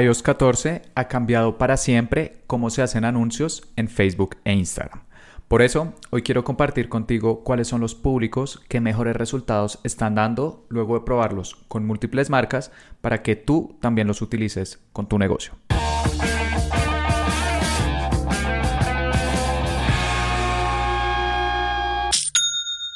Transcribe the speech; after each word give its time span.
iOS 0.00 0.22
14 0.22 0.82
ha 0.94 1.08
cambiado 1.08 1.56
para 1.56 1.76
siempre 1.76 2.42
cómo 2.46 2.70
se 2.70 2.82
hacen 2.82 3.04
anuncios 3.04 3.62
en 3.76 3.88
Facebook 3.88 4.36
e 4.44 4.52
Instagram. 4.52 5.00
Por 5.48 5.62
eso, 5.62 5.94
hoy 6.10 6.22
quiero 6.22 6.44
compartir 6.44 6.88
contigo 6.88 7.44
cuáles 7.44 7.68
son 7.68 7.80
los 7.80 7.94
públicos 7.94 8.60
que 8.68 8.80
mejores 8.80 9.16
resultados 9.16 9.78
están 9.84 10.16
dando 10.16 10.66
luego 10.68 10.98
de 10.98 11.04
probarlos 11.04 11.54
con 11.68 11.86
múltiples 11.86 12.30
marcas 12.30 12.72
para 13.00 13.22
que 13.22 13.36
tú 13.36 13.76
también 13.80 14.08
los 14.08 14.22
utilices 14.22 14.80
con 14.92 15.06
tu 15.06 15.18
negocio. 15.18 15.54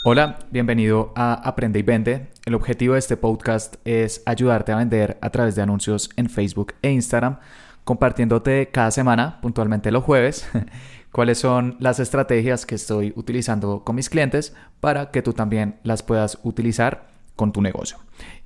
Hola, 0.03 0.39
bienvenido 0.51 1.13
a 1.15 1.35
Aprende 1.35 1.79
y 1.79 1.83
Vende. 1.83 2.29
El 2.47 2.55
objetivo 2.55 2.95
de 2.95 3.01
este 3.01 3.19
podcast 3.19 3.77
es 3.85 4.23
ayudarte 4.25 4.73
a 4.73 4.77
vender 4.77 5.19
a 5.21 5.29
través 5.29 5.57
de 5.57 5.61
anuncios 5.61 6.09
en 6.17 6.31
Facebook 6.31 6.73
e 6.81 6.91
Instagram, 6.91 7.37
compartiéndote 7.85 8.71
cada 8.73 8.91
semana, 8.93 9.43
puntualmente 9.43 9.91
los 9.91 10.03
jueves, 10.03 10.49
cuáles 11.13 11.39
son 11.39 11.77
las 11.81 12.01
estrategias 12.01 12.65
que 12.65 12.77
estoy 12.77 13.13
utilizando 13.15 13.85
con 13.85 13.95
mis 13.95 14.09
clientes 14.09 14.57
para 14.81 15.11
que 15.11 15.21
tú 15.21 15.35
también 15.35 15.77
las 15.83 16.03
puedas 16.03 16.39
utilizar 16.45 17.11
con 17.37 17.53
tu 17.53 17.61
negocio. 17.61 17.99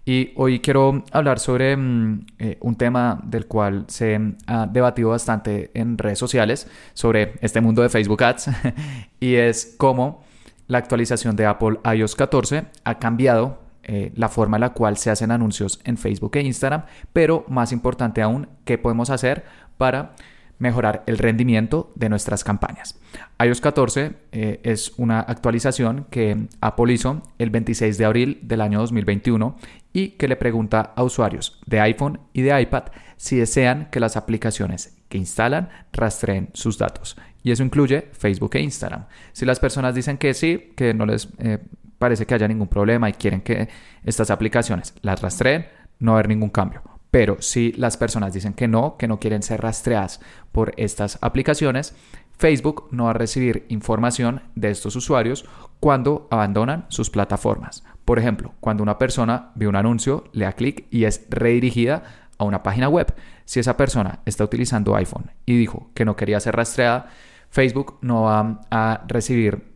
Y 0.05 0.32
hoy 0.34 0.58
quiero 0.58 1.05
hablar 1.12 1.38
sobre 1.38 1.77
mm, 1.77 2.27
eh, 2.41 2.58
un 2.62 2.74
tema 2.74 3.20
del 3.22 3.46
cual 3.46 3.84
se 3.86 4.34
ha 4.48 4.66
debatido 4.66 5.10
bastante 5.10 5.70
en 5.74 5.98
redes 5.98 6.18
sociales 6.18 6.66
sobre 6.94 7.34
este 7.42 7.60
mundo 7.60 7.80
de 7.80 7.91
Facebook 7.91 8.24
Ads 8.24 8.50
y 9.20 9.36
es 9.36 9.77
cómo 9.78 10.24
la 10.66 10.78
actualización 10.78 11.36
de 11.36 11.46
Apple 11.46 11.78
iOS 11.95 12.16
14 12.16 12.64
ha 12.84 12.98
cambiado 12.98 13.62
eh, 13.82 14.12
la 14.14 14.28
forma 14.28 14.56
en 14.56 14.62
la 14.62 14.72
cual 14.72 14.96
se 14.96 15.10
hacen 15.10 15.30
anuncios 15.30 15.80
en 15.84 15.98
Facebook 15.98 16.36
e 16.36 16.41
Instagram, 16.42 16.84
pero 17.12 17.45
más 17.48 17.70
importante 17.72 18.22
aún, 18.22 18.48
¿qué 18.64 18.78
podemos 18.78 19.10
hacer 19.10 19.45
para 19.77 20.14
mejorar 20.58 21.02
el 21.06 21.18
rendimiento 21.18 21.92
de 21.94 22.08
nuestras 22.08 22.44
campañas? 22.44 22.98
iOS 23.42 23.60
14 23.60 24.12
eh, 24.33 24.60
es 24.62 24.92
una 24.97 25.20
actualización 25.20 26.06
que 26.10 26.48
Apple 26.60 26.92
hizo 26.92 27.22
el 27.38 27.50
26 27.50 27.98
de 27.98 28.05
abril 28.05 28.38
del 28.42 28.60
año 28.60 28.80
2021 28.80 29.56
y 29.92 30.10
que 30.10 30.28
le 30.28 30.36
pregunta 30.36 30.92
a 30.94 31.02
usuarios 31.02 31.60
de 31.66 31.80
iPhone 31.80 32.20
y 32.32 32.42
de 32.42 32.60
iPad 32.60 32.84
si 33.16 33.36
desean 33.36 33.88
que 33.91 34.00
las 34.00 34.16
aplicaciones 34.16 34.97
que 35.08 35.19
instalan 35.19 35.69
rastreen 35.92 36.50
sus 36.52 36.78
datos 36.78 37.16
y 37.44 37.52
eso 37.52 37.62
incluye 37.62 38.08
Facebook 38.12 38.56
e 38.56 38.60
Instagram. 38.60 39.05
Si 39.32 39.44
las 39.44 39.60
personas 39.60 39.94
dicen 39.94 40.16
que 40.16 40.34
sí, 40.34 40.72
que 40.75 40.94
no 40.94 41.06
les 41.06 41.28
eh, 41.38 41.58
parece 41.98 42.27
que 42.27 42.34
haya 42.34 42.48
ningún 42.48 42.69
problema 42.69 43.08
y 43.08 43.12
quieren 43.12 43.42
que 43.42 43.69
estas 44.02 44.30
aplicaciones 44.30 44.94
las 45.02 45.20
rastreen, 45.20 45.66
no 46.00 46.12
va 46.12 46.16
a 46.16 46.20
haber 46.20 46.28
ningún 46.28 46.50
cambio. 46.50 46.82
Pero 47.14 47.40
si 47.40 47.70
las 47.74 47.96
personas 47.96 48.34
dicen 48.34 48.54
que 48.54 48.66
no, 48.66 48.96
que 48.96 49.06
no 49.06 49.20
quieren 49.20 49.44
ser 49.44 49.60
rastreadas 49.60 50.20
por 50.50 50.72
estas 50.76 51.16
aplicaciones, 51.20 51.94
Facebook 52.36 52.88
no 52.90 53.04
va 53.04 53.10
a 53.10 53.12
recibir 53.12 53.66
información 53.68 54.42
de 54.56 54.72
estos 54.72 54.96
usuarios 54.96 55.44
cuando 55.78 56.26
abandonan 56.32 56.86
sus 56.88 57.10
plataformas. 57.10 57.84
Por 58.04 58.18
ejemplo, 58.18 58.54
cuando 58.58 58.82
una 58.82 58.98
persona 58.98 59.52
ve 59.54 59.68
un 59.68 59.76
anuncio, 59.76 60.24
le 60.32 60.46
da 60.46 60.54
clic 60.54 60.88
y 60.90 61.04
es 61.04 61.24
redirigida 61.30 62.02
a 62.36 62.42
una 62.42 62.64
página 62.64 62.88
web. 62.88 63.14
Si 63.44 63.60
esa 63.60 63.76
persona 63.76 64.18
está 64.24 64.42
utilizando 64.42 64.96
iPhone 64.96 65.30
y 65.46 65.56
dijo 65.56 65.92
que 65.94 66.04
no 66.04 66.16
quería 66.16 66.40
ser 66.40 66.56
rastreada, 66.56 67.10
Facebook 67.48 67.98
no 68.00 68.22
va 68.22 68.60
a 68.72 69.04
recibir 69.06 69.73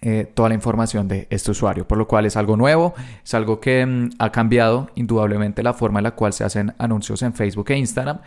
eh, 0.00 0.30
toda 0.32 0.48
la 0.48 0.54
información 0.54 1.08
de 1.08 1.26
este 1.30 1.50
usuario, 1.50 1.86
por 1.86 1.98
lo 1.98 2.06
cual 2.06 2.26
es 2.26 2.36
algo 2.36 2.56
nuevo, 2.56 2.94
es 3.24 3.34
algo 3.34 3.60
que 3.60 3.84
mm, 3.84 4.10
ha 4.18 4.30
cambiado 4.30 4.90
indudablemente 4.94 5.62
la 5.62 5.74
forma 5.74 5.98
en 5.98 6.04
la 6.04 6.12
cual 6.12 6.32
se 6.32 6.44
hacen 6.44 6.74
anuncios 6.78 7.22
en 7.22 7.34
Facebook 7.34 7.70
e 7.70 7.78
Instagram 7.78 8.20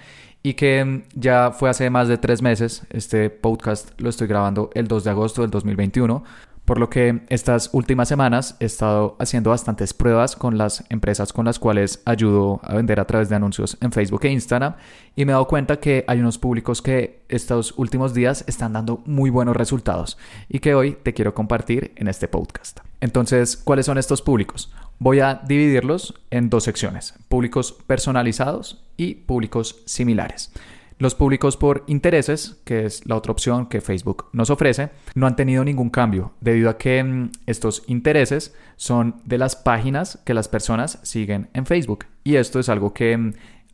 y 0.44 0.56
que 0.56 0.84
mm, 0.84 1.04
ya 1.16 1.52
fue 1.52 1.70
hace 1.70 1.90
más 1.90 2.08
de 2.08 2.18
tres 2.18 2.42
meses, 2.42 2.84
este 2.90 3.30
podcast 3.30 3.92
lo 4.00 4.10
estoy 4.10 4.28
grabando 4.28 4.70
el 4.74 4.88
2 4.88 5.04
de 5.06 5.10
agosto 5.12 5.42
del 5.44 5.52
2021, 5.52 6.24
por 6.66 6.80
lo 6.80 6.90
que 6.90 7.22
estas 7.30 7.70
últimas 7.74 8.08
semanas 8.08 8.56
he 8.60 8.66
estado 8.66 9.16
haciendo 9.20 9.50
bastantes 9.50 9.94
pruebas 9.94 10.36
con 10.36 10.58
las 10.58 10.84
empresas 10.90 11.34
con 11.34 11.46
las 11.46 11.60
cuales 11.60 12.02
ayudo 12.06 12.62
a 12.64 12.76
vender 12.76 13.00
a 13.00 13.06
través 13.06 13.30
de 13.30 13.36
anuncios 13.36 13.78
en 13.82 13.92
Facebook 13.92 14.22
e 14.24 14.30
Instagram 14.30 14.76
y 15.16 15.26
me 15.26 15.32
he 15.32 15.34
dado 15.34 15.48
cuenta 15.48 15.80
que 15.80 16.06
hay 16.08 16.20
unos 16.20 16.38
públicos 16.38 16.82
que 16.82 17.24
estos 17.30 17.74
últimos 17.78 18.14
días 18.14 18.46
están 18.48 18.74
dando 18.74 19.02
muy 19.06 19.30
buenos 19.30 19.56
resultados 19.56 20.18
y 20.48 20.60
que 20.60 20.76
hoy 20.76 20.98
te 21.02 21.14
quiero 21.14 21.34
compartir 21.34 21.92
en 21.96 22.08
este 22.08 22.28
podcast. 22.28 22.80
Entonces, 23.02 23.58
¿cuáles 23.58 23.88
son 23.88 23.98
estos 23.98 24.22
públicos? 24.22 24.72
Voy 25.00 25.20
a 25.20 25.42
dividirlos 25.46 26.14
en 26.30 26.50
dos 26.50 26.64
secciones, 26.64 27.16
públicos 27.28 27.76
personalizados 27.88 28.84
y 28.98 29.16
públicos 29.16 29.82
similares. 29.86 30.52
Los 31.02 31.16
públicos 31.16 31.58
por 31.58 31.84
intereses, 31.88 32.62
que 32.64 32.86
es 32.86 33.08
la 33.08 33.16
otra 33.16 33.32
opción 33.32 33.66
que 33.66 33.82
Facebook 33.82 34.28
nos 34.34 34.52
ofrece, 34.52 34.92
no 35.16 35.26
han 35.26 35.36
tenido 35.36 35.64
ningún 35.64 35.90
cambio 35.90 36.34
debido 36.42 36.70
a 36.70 36.78
que 36.78 37.04
mm, 37.04 37.32
estos 37.48 37.82
intereses 37.88 38.54
son 38.76 39.16
de 39.26 39.40
las 39.40 39.56
páginas 39.56 40.20
que 40.26 40.36
las 40.36 40.48
personas 40.48 41.00
siguen 41.02 41.50
en 41.56 41.66
Facebook. 41.66 42.06
Y 42.24 42.36
esto 42.36 42.60
es 42.60 42.70
algo 42.70 42.94
que 42.94 43.18
mm, 43.18 43.34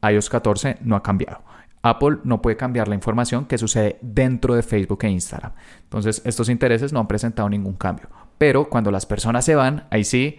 iOS 0.09 0.29
14 0.29 0.77
no 0.79 0.95
ha 0.95 1.03
cambiado. 1.03 1.41
Apple 1.81 2.19
no 2.23 2.41
puede 2.41 2.55
cambiar 2.55 2.87
la 2.87 2.95
información 2.95 3.43
que 3.43 3.57
sucede 3.57 3.97
dentro 4.01 4.55
de 4.55 4.63
Facebook 4.63 4.99
e 5.01 5.09
Instagram. 5.09 5.51
Entonces, 5.83 6.21
estos 6.23 6.47
intereses 6.47 6.93
no 6.93 7.01
han 7.01 7.09
presentado 7.09 7.49
ningún 7.49 7.73
cambio. 7.73 8.07
Pero 8.37 8.69
cuando 8.69 8.89
las 8.89 9.05
personas 9.05 9.43
se 9.43 9.55
van, 9.55 9.85
ahí 9.91 10.05
sí 10.05 10.37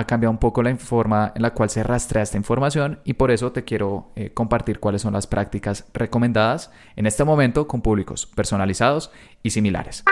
ha 0.00 0.06
cambiado 0.06 0.30
un 0.30 0.38
poco 0.38 0.62
la 0.62 0.74
forma 0.76 1.32
en 1.34 1.42
la 1.42 1.52
cual 1.52 1.68
se 1.68 1.82
rastrea 1.82 2.22
esta 2.22 2.38
información 2.38 3.00
y 3.04 3.14
por 3.14 3.30
eso 3.30 3.52
te 3.52 3.64
quiero 3.64 4.12
eh, 4.16 4.32
compartir 4.32 4.80
cuáles 4.80 5.02
son 5.02 5.12
las 5.12 5.26
prácticas 5.26 5.84
recomendadas 5.92 6.70
en 6.96 7.06
este 7.06 7.22
momento 7.24 7.68
con 7.68 7.82
públicos 7.82 8.26
personalizados 8.26 9.12
y 9.42 9.50
similares. 9.50 10.02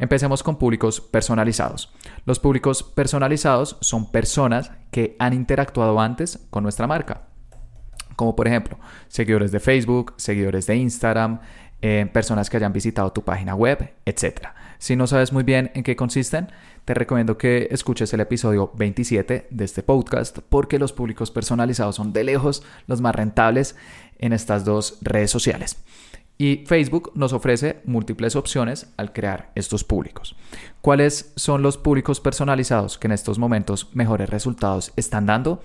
Empecemos 0.00 0.42
con 0.42 0.56
públicos 0.56 1.00
personalizados. 1.00 1.92
Los 2.24 2.38
públicos 2.40 2.82
personalizados 2.82 3.78
son 3.80 4.10
personas 4.10 4.72
que 4.90 5.16
han 5.18 5.32
interactuado 5.32 6.00
antes 6.00 6.46
con 6.50 6.64
nuestra 6.64 6.86
marca, 6.86 7.28
como 8.16 8.34
por 8.34 8.48
ejemplo 8.48 8.78
seguidores 9.06 9.52
de 9.52 9.60
Facebook, 9.60 10.14
seguidores 10.16 10.66
de 10.66 10.76
Instagram, 10.76 11.40
eh, 11.80 12.08
personas 12.12 12.50
que 12.50 12.56
hayan 12.56 12.72
visitado 12.72 13.12
tu 13.12 13.22
página 13.22 13.54
web, 13.54 13.94
etc. 14.04 14.48
Si 14.78 14.96
no 14.96 15.06
sabes 15.06 15.32
muy 15.32 15.44
bien 15.44 15.70
en 15.74 15.82
qué 15.82 15.96
consisten, 15.96 16.48
te 16.84 16.94
recomiendo 16.94 17.38
que 17.38 17.68
escuches 17.70 18.12
el 18.14 18.20
episodio 18.20 18.72
27 18.74 19.48
de 19.50 19.64
este 19.64 19.82
podcast 19.82 20.38
porque 20.48 20.78
los 20.78 20.92
públicos 20.92 21.30
personalizados 21.30 21.96
son 21.96 22.12
de 22.12 22.24
lejos 22.24 22.62
los 22.86 23.00
más 23.00 23.14
rentables 23.14 23.76
en 24.18 24.32
estas 24.32 24.64
dos 24.64 24.98
redes 25.02 25.30
sociales. 25.30 25.76
Y 26.38 26.64
Facebook 26.66 27.10
nos 27.14 27.32
ofrece 27.32 27.80
múltiples 27.84 28.36
opciones 28.36 28.92
al 28.96 29.12
crear 29.12 29.50
estos 29.56 29.82
públicos. 29.82 30.36
¿Cuáles 30.80 31.32
son 31.34 31.62
los 31.62 31.76
públicos 31.76 32.20
personalizados 32.20 32.96
que 32.96 33.08
en 33.08 33.12
estos 33.12 33.40
momentos 33.40 33.90
mejores 33.94 34.30
resultados 34.30 34.92
están 34.96 35.26
dando? 35.26 35.62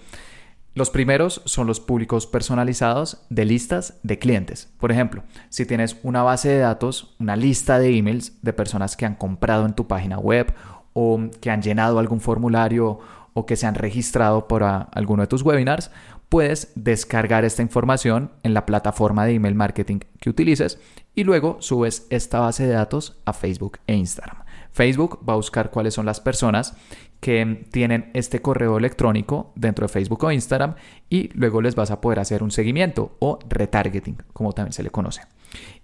Los 0.75 0.89
primeros 0.89 1.43
son 1.45 1.67
los 1.67 1.79
públicos 1.79 2.25
personalizados 2.25 3.21
de 3.29 3.45
listas 3.45 3.99
de 4.01 4.17
clientes. 4.17 4.73
Por 4.79 4.91
ejemplo, 4.91 5.23
si 5.49 5.67
tienes 5.67 5.97
una 6.01 6.23
base 6.23 6.49
de 6.49 6.57
datos, 6.57 7.15
una 7.19 7.35
lista 7.35 7.77
de 7.77 7.95
emails 7.95 8.41
de 8.41 8.53
personas 8.53 8.97
que 8.97 9.05
han 9.05 9.13
comprado 9.13 9.67
en 9.67 9.73
tu 9.73 9.87
página 9.87 10.17
web 10.17 10.51
o 10.93 11.19
que 11.39 11.51
han 11.51 11.61
llenado 11.61 11.99
algún 11.99 12.21
formulario 12.21 12.97
o 13.33 13.45
que 13.45 13.55
se 13.55 13.67
han 13.67 13.75
registrado 13.75 14.47
por 14.47 14.63
alguno 14.63 15.21
de 15.21 15.27
tus 15.27 15.43
webinars, 15.43 15.91
puedes 16.27 16.71
descargar 16.73 17.45
esta 17.45 17.61
información 17.61 18.31
en 18.41 18.55
la 18.55 18.65
plataforma 18.65 19.25
de 19.25 19.33
email 19.35 19.53
marketing 19.53 19.99
que 20.19 20.31
utilices 20.31 20.79
y 21.13 21.23
luego 21.23 21.57
subes 21.59 22.07
esta 22.09 22.39
base 22.39 22.65
de 22.65 22.73
datos 22.73 23.21
a 23.25 23.33
Facebook 23.33 23.77
e 23.85 23.93
Instagram. 23.93 24.42
Facebook 24.73 25.19
va 25.27 25.33
a 25.33 25.37
buscar 25.37 25.71
cuáles 25.71 25.93
son 25.93 26.05
las 26.05 26.19
personas 26.19 26.75
que 27.19 27.67
tienen 27.71 28.11
este 28.13 28.41
correo 28.41 28.77
electrónico 28.77 29.53
dentro 29.55 29.87
de 29.87 29.93
Facebook 29.93 30.23
o 30.25 30.31
Instagram 30.31 30.75
y 31.09 31.29
luego 31.37 31.61
les 31.61 31.75
vas 31.75 31.89
a 31.89 32.01
poder 32.01 32.19
hacer 32.19 32.43
un 32.43 32.51
seguimiento 32.51 33.15
o 33.19 33.39
retargeting, 33.47 34.17
como 34.33 34.51
también 34.51 34.73
se 34.73 34.83
le 34.83 34.89
conoce. 34.89 35.21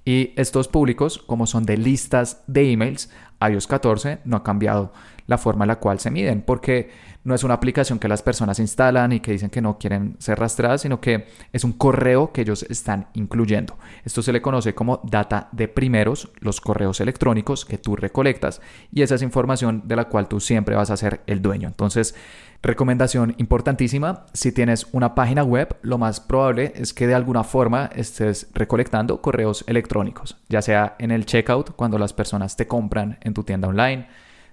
Y 0.04 0.34
estos 0.36 0.68
públicos, 0.68 1.20
como 1.20 1.46
son 1.46 1.66
de 1.66 1.78
listas 1.78 2.44
de 2.48 2.72
emails, 2.72 3.10
iOS 3.40 3.68
14 3.68 4.20
no 4.26 4.38
ha 4.38 4.44
cambiado 4.44 4.92
la 5.30 5.38
forma 5.38 5.64
en 5.64 5.68
la 5.68 5.76
cual 5.78 6.00
se 6.00 6.10
miden, 6.10 6.42
porque 6.42 6.90
no 7.24 7.36
es 7.36 7.44
una 7.44 7.54
aplicación 7.54 8.00
que 8.00 8.08
las 8.08 8.24
personas 8.24 8.58
instalan 8.58 9.12
y 9.12 9.20
que 9.20 9.32
dicen 9.32 9.52
que 9.52 9.62
no 9.62 9.78
quieren 9.78 10.16
ser 10.18 10.40
rastreadas, 10.40 10.82
sino 10.82 11.00
que 11.00 11.28
es 11.54 11.64
un 11.64 11.74
correo 11.74 12.34
que 12.34 12.42
ellos 12.42 12.64
están 12.64 13.08
incluyendo. 13.14 13.78
Esto 14.04 14.24
se 14.24 14.34
le 14.34 14.42
conoce 14.42 14.74
como 14.74 15.02
data 15.04 15.48
de 15.52 15.68
primeros, 15.68 16.32
los 16.40 16.60
correos 16.60 17.00
electrónicos 17.00 17.64
que 17.64 17.78
tú 17.78 17.96
recolectas, 17.96 18.60
y 18.92 19.04
esa 19.04 19.16
es 19.16 19.22
información 19.22 19.84
de 19.86 19.98
la 19.98 20.06
cual 20.06 20.28
tú 20.28 20.40
siempre 20.40 20.76
vas 20.76 20.90
a 20.90 20.98
ser 20.98 21.22
el 21.28 21.44
dueño. 21.44 21.68
Entonces, 21.68 22.16
Recomendación 22.62 23.36
importantísima, 23.38 24.26
si 24.34 24.52
tienes 24.52 24.88
una 24.92 25.16
página 25.16 25.46
web, 25.46 25.78
lo 25.82 25.98
más 25.98 26.20
probable 26.20 26.74
es 26.76 26.94
que 26.94 27.08
de 27.08 27.16
alguna 27.16 27.46
forma 27.46 27.90
estés 27.96 28.50
recolectando 28.54 29.22
correos 29.22 29.64
electrónicos, 29.66 30.36
ya 30.50 30.62
sea 30.62 30.98
en 31.00 31.12
el 31.12 31.26
checkout 31.26 31.74
cuando 31.78 31.98
las 31.98 32.12
personas 32.12 32.58
te 32.58 32.68
compran 32.68 33.18
en 33.22 33.34
tu 33.34 33.44
tienda 33.44 33.70
online, 33.70 34.08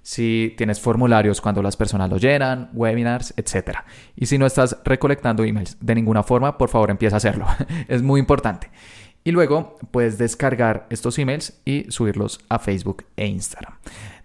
si 0.06 0.54
tienes 0.56 0.80
formularios 0.80 1.40
cuando 1.40 1.62
las 1.62 1.76
personas 1.76 2.08
lo 2.08 2.18
llenan, 2.18 2.70
webinars, 2.74 3.34
etc. 3.36 3.78
Y 4.14 4.26
si 4.26 4.38
no 4.38 4.46
estás 4.46 4.78
recolectando 4.84 5.42
emails 5.42 5.76
de 5.80 5.96
ninguna 5.96 6.22
forma, 6.22 6.58
por 6.58 6.68
favor 6.68 6.90
empieza 6.90 7.16
a 7.16 7.18
hacerlo. 7.18 7.44
es 7.88 8.02
muy 8.02 8.20
importante. 8.20 8.70
Y 9.24 9.32
luego 9.32 9.76
puedes 9.90 10.16
descargar 10.16 10.86
estos 10.90 11.18
emails 11.18 11.60
y 11.64 11.90
subirlos 11.90 12.38
a 12.48 12.60
Facebook 12.60 13.04
e 13.16 13.26
Instagram. 13.26 13.74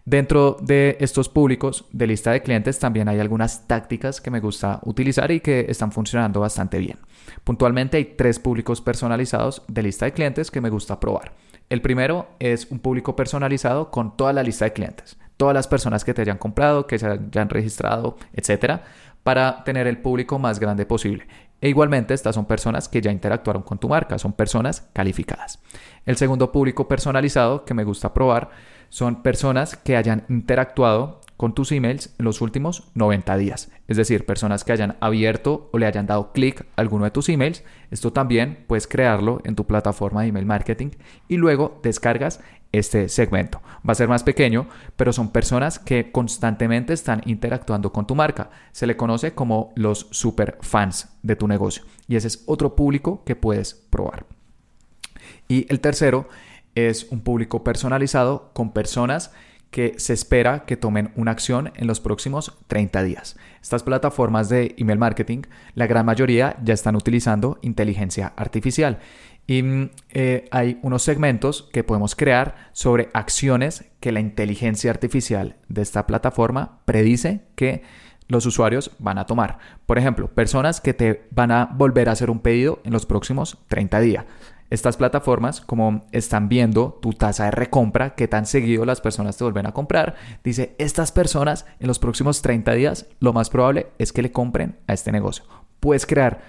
Dentro 0.06 0.56
de 0.62 0.98
estos 1.00 1.30
públicos 1.30 1.86
de 1.92 2.06
lista 2.06 2.32
de 2.32 2.44
clientes 2.44 2.78
también 2.78 3.10
hay 3.10 3.20
algunas 3.20 3.68
tácticas 3.68 4.22
que 4.22 4.30
me 4.30 4.40
gusta 4.40 4.82
utilizar 4.84 5.32
y 5.32 5.40
que 5.40 5.66
están 5.68 5.92
funcionando 5.92 6.42
bastante 6.42 6.78
bien. 6.78 7.00
Puntualmente 7.44 7.98
hay 7.98 8.06
tres 8.06 8.38
públicos 8.38 8.82
personalizados 8.82 9.64
de 9.68 9.82
lista 9.82 10.06
de 10.06 10.14
clientes 10.14 10.52
que 10.52 10.62
me 10.62 10.70
gusta 10.70 11.00
probar. 11.00 11.34
El 11.72 11.82
primero 11.82 12.28
es 12.40 12.70
un 12.70 12.80
público 12.80 13.16
personalizado 13.16 13.92
con 13.92 14.18
toda 14.18 14.34
la 14.34 14.44
lista 14.44 14.66
de 14.66 14.74
clientes, 14.74 15.16
todas 15.38 15.54
las 15.54 15.70
personas 15.70 16.04
que 16.04 16.14
te 16.14 16.22
hayan 16.22 16.38
comprado, 16.38 16.86
que 16.86 17.00
se 17.00 17.08
hayan 17.08 17.48
registrado, 17.48 18.18
etcétera, 18.34 18.84
para 19.24 19.64
tener 19.64 19.88
el 19.88 19.98
público 19.98 20.38
más 20.38 20.60
grande 20.60 20.86
posible. 20.86 21.28
E 21.62 21.70
igualmente 21.70 22.14
estas 22.14 22.36
son 22.36 22.44
personas 22.44 22.90
que 22.90 23.00
ya 23.00 23.10
interactuaron 23.10 23.64
con 23.64 23.78
tu 23.78 23.88
marca, 23.88 24.20
son 24.20 24.34
personas 24.34 24.90
calificadas. 24.92 25.60
El 26.06 26.18
segundo 26.18 26.52
público 26.52 26.90
personalizado 26.90 27.64
que 27.64 27.74
me 27.74 27.86
gusta 27.86 28.14
probar 28.14 28.50
son 28.90 29.24
personas 29.24 29.78
que 29.78 29.96
hayan 29.96 30.26
interactuado 30.28 31.21
con 31.42 31.56
tus 31.56 31.72
emails 31.72 32.14
en 32.20 32.26
los 32.26 32.40
últimos 32.40 32.92
90 32.94 33.36
días. 33.38 33.72
Es 33.88 33.98
decir, 33.98 34.28
personas 34.28 34.64
que 34.64 34.74
hayan 34.74 34.96
abierto 35.00 35.72
o 35.74 35.80
le 35.80 35.88
hayan 35.88 36.06
dado 36.06 36.34
clic 36.34 36.68
a 36.76 36.82
alguno 36.82 37.04
de 37.04 37.10
tus 37.10 37.30
emails. 37.30 37.64
Esto 37.90 38.14
también 38.14 38.64
puedes 38.68 38.86
crearlo 38.86 39.42
en 39.44 39.56
tu 39.56 39.66
plataforma 39.66 40.22
de 40.22 40.28
email 40.28 40.46
marketing 40.46 40.92
y 41.28 41.38
luego 41.38 41.80
descargas 41.82 42.42
este 42.72 43.10
segmento. 43.10 43.60
Va 43.78 43.94
a 43.94 43.96
ser 43.96 44.08
más 44.08 44.22
pequeño, 44.22 44.68
pero 44.96 45.14
son 45.14 45.32
personas 45.32 45.80
que 45.80 46.12
constantemente 46.12 46.94
están 46.94 47.24
interactuando 47.26 47.92
con 47.92 48.06
tu 48.06 48.14
marca. 48.14 48.52
Se 48.72 48.86
le 48.86 48.96
conoce 48.96 49.34
como 49.34 49.74
los 49.76 50.10
super 50.12 50.60
fans 50.62 51.18
de 51.24 51.36
tu 51.36 51.48
negocio 51.48 51.86
y 52.08 52.18
ese 52.18 52.28
es 52.28 52.44
otro 52.46 52.76
público 52.76 53.24
que 53.26 53.36
puedes 53.36 53.74
probar. 53.74 54.28
Y 55.48 55.66
el 55.70 55.80
tercero 55.80 56.28
es 56.76 57.08
un 57.10 57.22
público 57.22 57.64
personalizado 57.64 58.52
con 58.54 58.74
personas 58.74 59.32
que 59.72 59.96
se 59.98 60.14
espera 60.14 60.66
que 60.66 60.78
tomen 60.78 61.12
una 61.16 61.32
acción 61.32 61.72
en 61.76 61.88
los 61.88 62.00
próximos 62.00 62.58
30 62.68 63.04
días. 63.04 63.38
Estas 63.62 63.84
plataformas 63.84 64.50
de 64.50 64.76
email 64.78 65.00
marketing, 65.00 65.44
la 65.74 65.88
gran 65.88 66.06
mayoría 66.06 66.58
ya 66.64 66.74
están 66.74 66.96
utilizando 66.96 67.58
inteligencia 67.62 68.34
artificial 68.36 69.00
y 69.48 69.64
mm, 69.64 69.90
eh, 70.12 70.46
hay 70.52 70.80
unos 70.82 71.04
segmentos 71.04 71.70
que 71.74 71.84
podemos 71.84 72.16
crear 72.16 72.70
sobre 72.74 73.10
acciones 73.14 73.86
que 74.00 74.12
la 74.12 74.20
inteligencia 74.20 74.92
artificial 74.92 75.56
de 75.68 75.82
esta 75.82 76.06
plataforma 76.06 76.80
predice 76.86 77.42
que 77.56 77.84
los 78.28 78.46
usuarios 78.46 78.92
van 79.00 79.18
a 79.18 79.26
tomar. 79.26 79.60
Por 79.86 79.98
ejemplo, 79.98 80.28
personas 80.30 80.80
que 80.80 80.94
te 80.94 81.28
van 81.32 81.52
a 81.52 81.66
volver 81.66 82.08
a 82.08 82.14
hacer 82.14 82.30
un 82.30 82.40
pedido 82.40 82.80
en 82.86 82.94
los 82.94 83.06
próximos 83.06 83.58
30 83.68 84.00
días. 84.00 84.26
Estas 84.72 84.96
plataformas, 84.96 85.60
como 85.60 86.06
están 86.14 86.48
viendo 86.48 86.98
tu 87.02 87.12
tasa 87.12 87.44
de 87.44 87.52
recompra, 87.52 88.16
qué 88.16 88.30
tan 88.30 88.46
seguido 88.46 88.86
las 88.86 89.02
personas 89.02 89.36
te 89.36 89.44
vuelven 89.44 89.66
a 89.68 89.74
comprar, 89.74 90.16
dice, 90.46 90.76
estas 90.78 91.12
personas 91.12 91.66
en 91.82 91.88
los 91.88 92.00
próximos 92.00 92.42
30 92.42 92.72
días, 92.74 93.06
lo 93.20 93.34
más 93.34 93.50
probable 93.50 93.88
es 94.00 94.14
que 94.14 94.22
le 94.22 94.32
compren 94.32 94.80
a 94.88 94.94
este 94.94 95.12
negocio. 95.12 95.44
Puedes 95.82 96.06
crear 96.06 96.42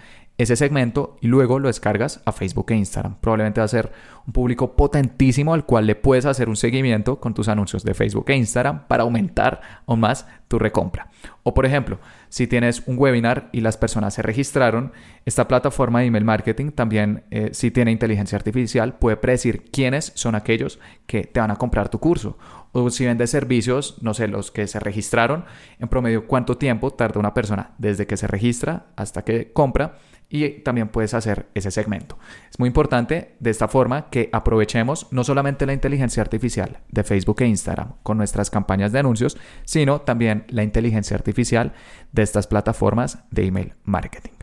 ese 0.42 0.56
segmento 0.56 1.16
y 1.20 1.28
luego 1.28 1.58
lo 1.58 1.68
descargas 1.68 2.20
a 2.24 2.32
Facebook 2.32 2.66
e 2.70 2.76
Instagram. 2.76 3.16
Probablemente 3.20 3.60
va 3.60 3.64
a 3.64 3.68
ser 3.68 3.92
un 4.26 4.32
público 4.32 4.76
potentísimo 4.76 5.54
al 5.54 5.66
cual 5.66 5.86
le 5.86 5.94
puedes 5.94 6.26
hacer 6.26 6.48
un 6.48 6.56
seguimiento 6.56 7.20
con 7.20 7.34
tus 7.34 7.48
anuncios 7.48 7.84
de 7.84 7.94
Facebook 7.94 8.26
e 8.28 8.36
Instagram 8.36 8.86
para 8.86 9.02
aumentar 9.02 9.60
aún 9.86 10.00
más 10.00 10.26
tu 10.48 10.58
recompra. 10.58 11.10
O 11.42 11.54
por 11.54 11.66
ejemplo, 11.66 11.98
si 12.28 12.46
tienes 12.46 12.82
un 12.86 12.98
webinar 12.98 13.48
y 13.52 13.60
las 13.60 13.76
personas 13.76 14.14
se 14.14 14.22
registraron, 14.22 14.92
esta 15.24 15.48
plataforma 15.48 16.00
de 16.00 16.06
email 16.06 16.24
marketing 16.24 16.70
también, 16.70 17.24
eh, 17.30 17.50
si 17.52 17.70
tiene 17.70 17.90
inteligencia 17.90 18.36
artificial, 18.36 18.94
puede 18.94 19.16
predecir 19.16 19.64
quiénes 19.70 20.12
son 20.14 20.34
aquellos 20.34 20.78
que 21.06 21.24
te 21.24 21.40
van 21.40 21.50
a 21.50 21.56
comprar 21.56 21.88
tu 21.88 21.98
curso. 21.98 22.38
O 22.72 22.88
si 22.90 23.04
vendes 23.04 23.30
servicios, 23.30 23.98
no 24.00 24.14
sé, 24.14 24.28
los 24.28 24.50
que 24.50 24.66
se 24.66 24.80
registraron, 24.80 25.44
en 25.78 25.88
promedio, 25.88 26.26
cuánto 26.26 26.56
tiempo 26.56 26.90
tarda 26.90 27.20
una 27.20 27.34
persona 27.34 27.72
desde 27.78 28.06
que 28.06 28.16
se 28.16 28.26
registra 28.26 28.86
hasta 28.96 29.22
que 29.22 29.52
compra 29.52 29.98
y 30.32 30.48
también 30.62 30.88
puedes 30.88 31.12
hacer 31.12 31.46
ese 31.54 31.70
segmento. 31.70 32.18
Es 32.50 32.58
muy 32.58 32.66
importante 32.66 33.36
de 33.38 33.50
esta 33.50 33.68
forma 33.68 34.08
que 34.08 34.30
aprovechemos 34.32 35.06
no 35.10 35.24
solamente 35.24 35.66
la 35.66 35.74
inteligencia 35.74 36.22
artificial 36.22 36.78
de 36.90 37.04
Facebook 37.04 37.42
e 37.42 37.46
Instagram 37.46 37.92
con 38.02 38.16
nuestras 38.16 38.48
campañas 38.48 38.92
de 38.92 39.00
anuncios, 39.00 39.36
sino 39.64 40.00
también 40.00 40.44
la 40.48 40.62
inteligencia 40.62 41.14
artificial 41.14 41.74
de 42.12 42.22
estas 42.22 42.46
plataformas 42.46 43.18
de 43.30 43.46
email 43.46 43.74
marketing. 43.84 44.41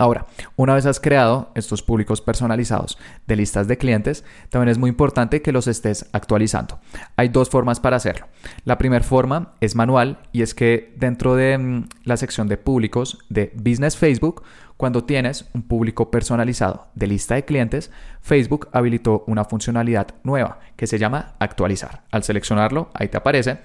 Ahora, 0.00 0.24
una 0.56 0.74
vez 0.74 0.86
has 0.86 0.98
creado 0.98 1.50
estos 1.54 1.82
públicos 1.82 2.22
personalizados 2.22 2.96
de 3.26 3.36
listas 3.36 3.68
de 3.68 3.76
clientes, 3.76 4.24
también 4.48 4.70
es 4.70 4.78
muy 4.78 4.88
importante 4.88 5.42
que 5.42 5.52
los 5.52 5.66
estés 5.66 6.08
actualizando. 6.12 6.80
Hay 7.16 7.28
dos 7.28 7.50
formas 7.50 7.80
para 7.80 7.96
hacerlo. 7.96 8.26
La 8.64 8.78
primera 8.78 9.04
forma 9.04 9.52
es 9.60 9.74
manual 9.74 10.20
y 10.32 10.40
es 10.40 10.54
que 10.54 10.94
dentro 10.96 11.36
de 11.36 11.58
mm, 11.58 11.88
la 12.04 12.16
sección 12.16 12.48
de 12.48 12.56
públicos 12.56 13.18
de 13.28 13.52
Business 13.54 13.98
Facebook, 13.98 14.42
cuando 14.78 15.04
tienes 15.04 15.50
un 15.52 15.60
público 15.60 16.10
personalizado 16.10 16.86
de 16.94 17.06
lista 17.06 17.34
de 17.34 17.44
clientes, 17.44 17.90
Facebook 18.22 18.70
habilitó 18.72 19.24
una 19.26 19.44
funcionalidad 19.44 20.14
nueva 20.22 20.60
que 20.76 20.86
se 20.86 20.98
llama 20.98 21.34
actualizar. 21.40 22.04
Al 22.10 22.22
seleccionarlo, 22.22 22.88
ahí 22.94 23.08
te 23.08 23.18
aparece 23.18 23.58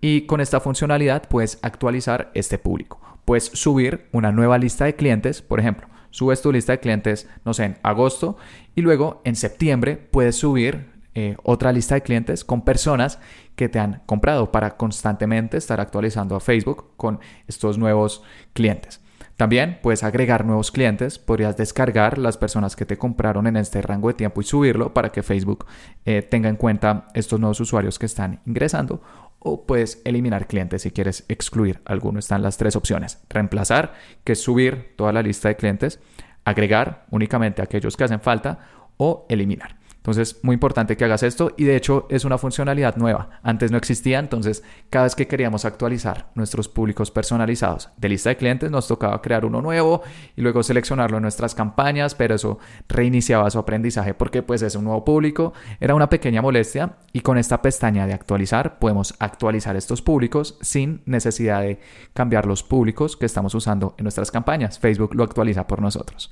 y 0.00 0.20
con 0.26 0.40
esta 0.40 0.60
funcionalidad 0.60 1.24
puedes 1.28 1.58
actualizar 1.62 2.30
este 2.34 2.58
público 2.58 3.09
puedes 3.24 3.44
subir 3.44 4.08
una 4.12 4.32
nueva 4.32 4.58
lista 4.58 4.84
de 4.84 4.94
clientes, 4.94 5.42
por 5.42 5.60
ejemplo, 5.60 5.88
subes 6.10 6.42
tu 6.42 6.52
lista 6.52 6.72
de 6.72 6.80
clientes, 6.80 7.28
no 7.44 7.54
sé, 7.54 7.64
en 7.64 7.76
agosto 7.82 8.36
y 8.74 8.82
luego 8.82 9.22
en 9.24 9.36
septiembre 9.36 9.96
puedes 9.96 10.36
subir 10.36 10.90
eh, 11.14 11.36
otra 11.42 11.72
lista 11.72 11.96
de 11.96 12.02
clientes 12.02 12.44
con 12.44 12.64
personas 12.64 13.18
que 13.56 13.68
te 13.68 13.78
han 13.78 14.02
comprado 14.06 14.52
para 14.52 14.76
constantemente 14.76 15.56
estar 15.56 15.80
actualizando 15.80 16.36
a 16.36 16.40
Facebook 16.40 16.92
con 16.96 17.20
estos 17.48 17.78
nuevos 17.78 18.22
clientes. 18.52 19.00
También 19.36 19.78
puedes 19.82 20.04
agregar 20.04 20.44
nuevos 20.44 20.70
clientes, 20.70 21.18
podrías 21.18 21.56
descargar 21.56 22.18
las 22.18 22.36
personas 22.36 22.76
que 22.76 22.84
te 22.84 22.98
compraron 22.98 23.46
en 23.46 23.56
este 23.56 23.80
rango 23.80 24.08
de 24.08 24.14
tiempo 24.14 24.42
y 24.42 24.44
subirlo 24.44 24.92
para 24.92 25.12
que 25.12 25.22
Facebook 25.22 25.64
eh, 26.04 26.20
tenga 26.20 26.50
en 26.50 26.56
cuenta 26.56 27.08
estos 27.14 27.40
nuevos 27.40 27.58
usuarios 27.58 27.98
que 27.98 28.04
están 28.04 28.40
ingresando 28.44 29.00
o 29.40 29.66
puedes 29.66 30.00
eliminar 30.04 30.46
clientes 30.46 30.82
si 30.82 30.90
quieres 30.90 31.24
excluir 31.28 31.80
alguno. 31.84 32.18
Están 32.18 32.42
las 32.42 32.56
tres 32.56 32.76
opciones. 32.76 33.18
Reemplazar, 33.28 33.94
que 34.22 34.32
es 34.32 34.40
subir 34.40 34.94
toda 34.96 35.12
la 35.12 35.22
lista 35.22 35.48
de 35.48 35.56
clientes, 35.56 35.98
agregar 36.44 37.06
únicamente 37.10 37.62
aquellos 37.62 37.96
que 37.96 38.04
hacen 38.04 38.20
falta 38.20 38.60
o 38.96 39.26
eliminar. 39.28 39.79
Entonces, 40.00 40.38
muy 40.42 40.54
importante 40.54 40.96
que 40.96 41.04
hagas 41.04 41.22
esto 41.22 41.52
y 41.58 41.64
de 41.64 41.76
hecho 41.76 42.06
es 42.08 42.24
una 42.24 42.38
funcionalidad 42.38 42.96
nueva. 42.96 43.28
Antes 43.42 43.70
no 43.70 43.76
existía, 43.76 44.18
entonces 44.18 44.62
cada 44.88 45.04
vez 45.04 45.14
que 45.14 45.26
queríamos 45.26 45.66
actualizar 45.66 46.30
nuestros 46.34 46.68
públicos 46.68 47.10
personalizados 47.10 47.90
de 47.98 48.08
lista 48.08 48.30
de 48.30 48.38
clientes 48.38 48.70
nos 48.70 48.88
tocaba 48.88 49.20
crear 49.20 49.44
uno 49.44 49.60
nuevo 49.60 50.02
y 50.36 50.40
luego 50.40 50.62
seleccionarlo 50.62 51.18
en 51.18 51.22
nuestras 51.22 51.54
campañas, 51.54 52.14
pero 52.14 52.34
eso 52.34 52.58
reiniciaba 52.88 53.50
su 53.50 53.58
aprendizaje 53.58 54.14
porque 54.14 54.42
pues 54.42 54.62
es 54.62 54.74
un 54.74 54.84
nuevo 54.84 55.04
público, 55.04 55.52
era 55.80 55.94
una 55.94 56.08
pequeña 56.08 56.40
molestia 56.40 56.96
y 57.12 57.20
con 57.20 57.36
esta 57.36 57.60
pestaña 57.60 58.06
de 58.06 58.14
actualizar 58.14 58.78
podemos 58.78 59.14
actualizar 59.18 59.76
estos 59.76 60.00
públicos 60.00 60.56
sin 60.62 61.02
necesidad 61.04 61.60
de 61.60 61.78
cambiar 62.14 62.46
los 62.46 62.62
públicos 62.62 63.18
que 63.18 63.26
estamos 63.26 63.54
usando 63.54 63.94
en 63.98 64.04
nuestras 64.04 64.30
campañas. 64.30 64.78
Facebook 64.78 65.14
lo 65.14 65.24
actualiza 65.24 65.66
por 65.66 65.82
nosotros. 65.82 66.30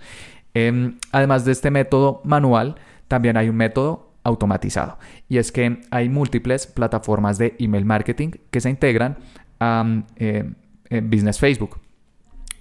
Em, 0.54 0.98
además 1.12 1.44
de 1.44 1.52
este 1.52 1.70
método 1.70 2.22
manual, 2.24 2.76
también 3.08 3.36
hay 3.36 3.48
un 3.48 3.56
método 3.56 4.12
automatizado 4.22 4.98
y 5.28 5.38
es 5.38 5.50
que 5.52 5.80
hay 5.90 6.08
múltiples 6.08 6.66
plataformas 6.66 7.38
de 7.38 7.56
email 7.58 7.84
marketing 7.84 8.30
que 8.50 8.60
se 8.60 8.70
integran 8.70 9.16
a 9.60 10.02
eh, 10.16 10.52
Business 11.02 11.38
Facebook. 11.38 11.78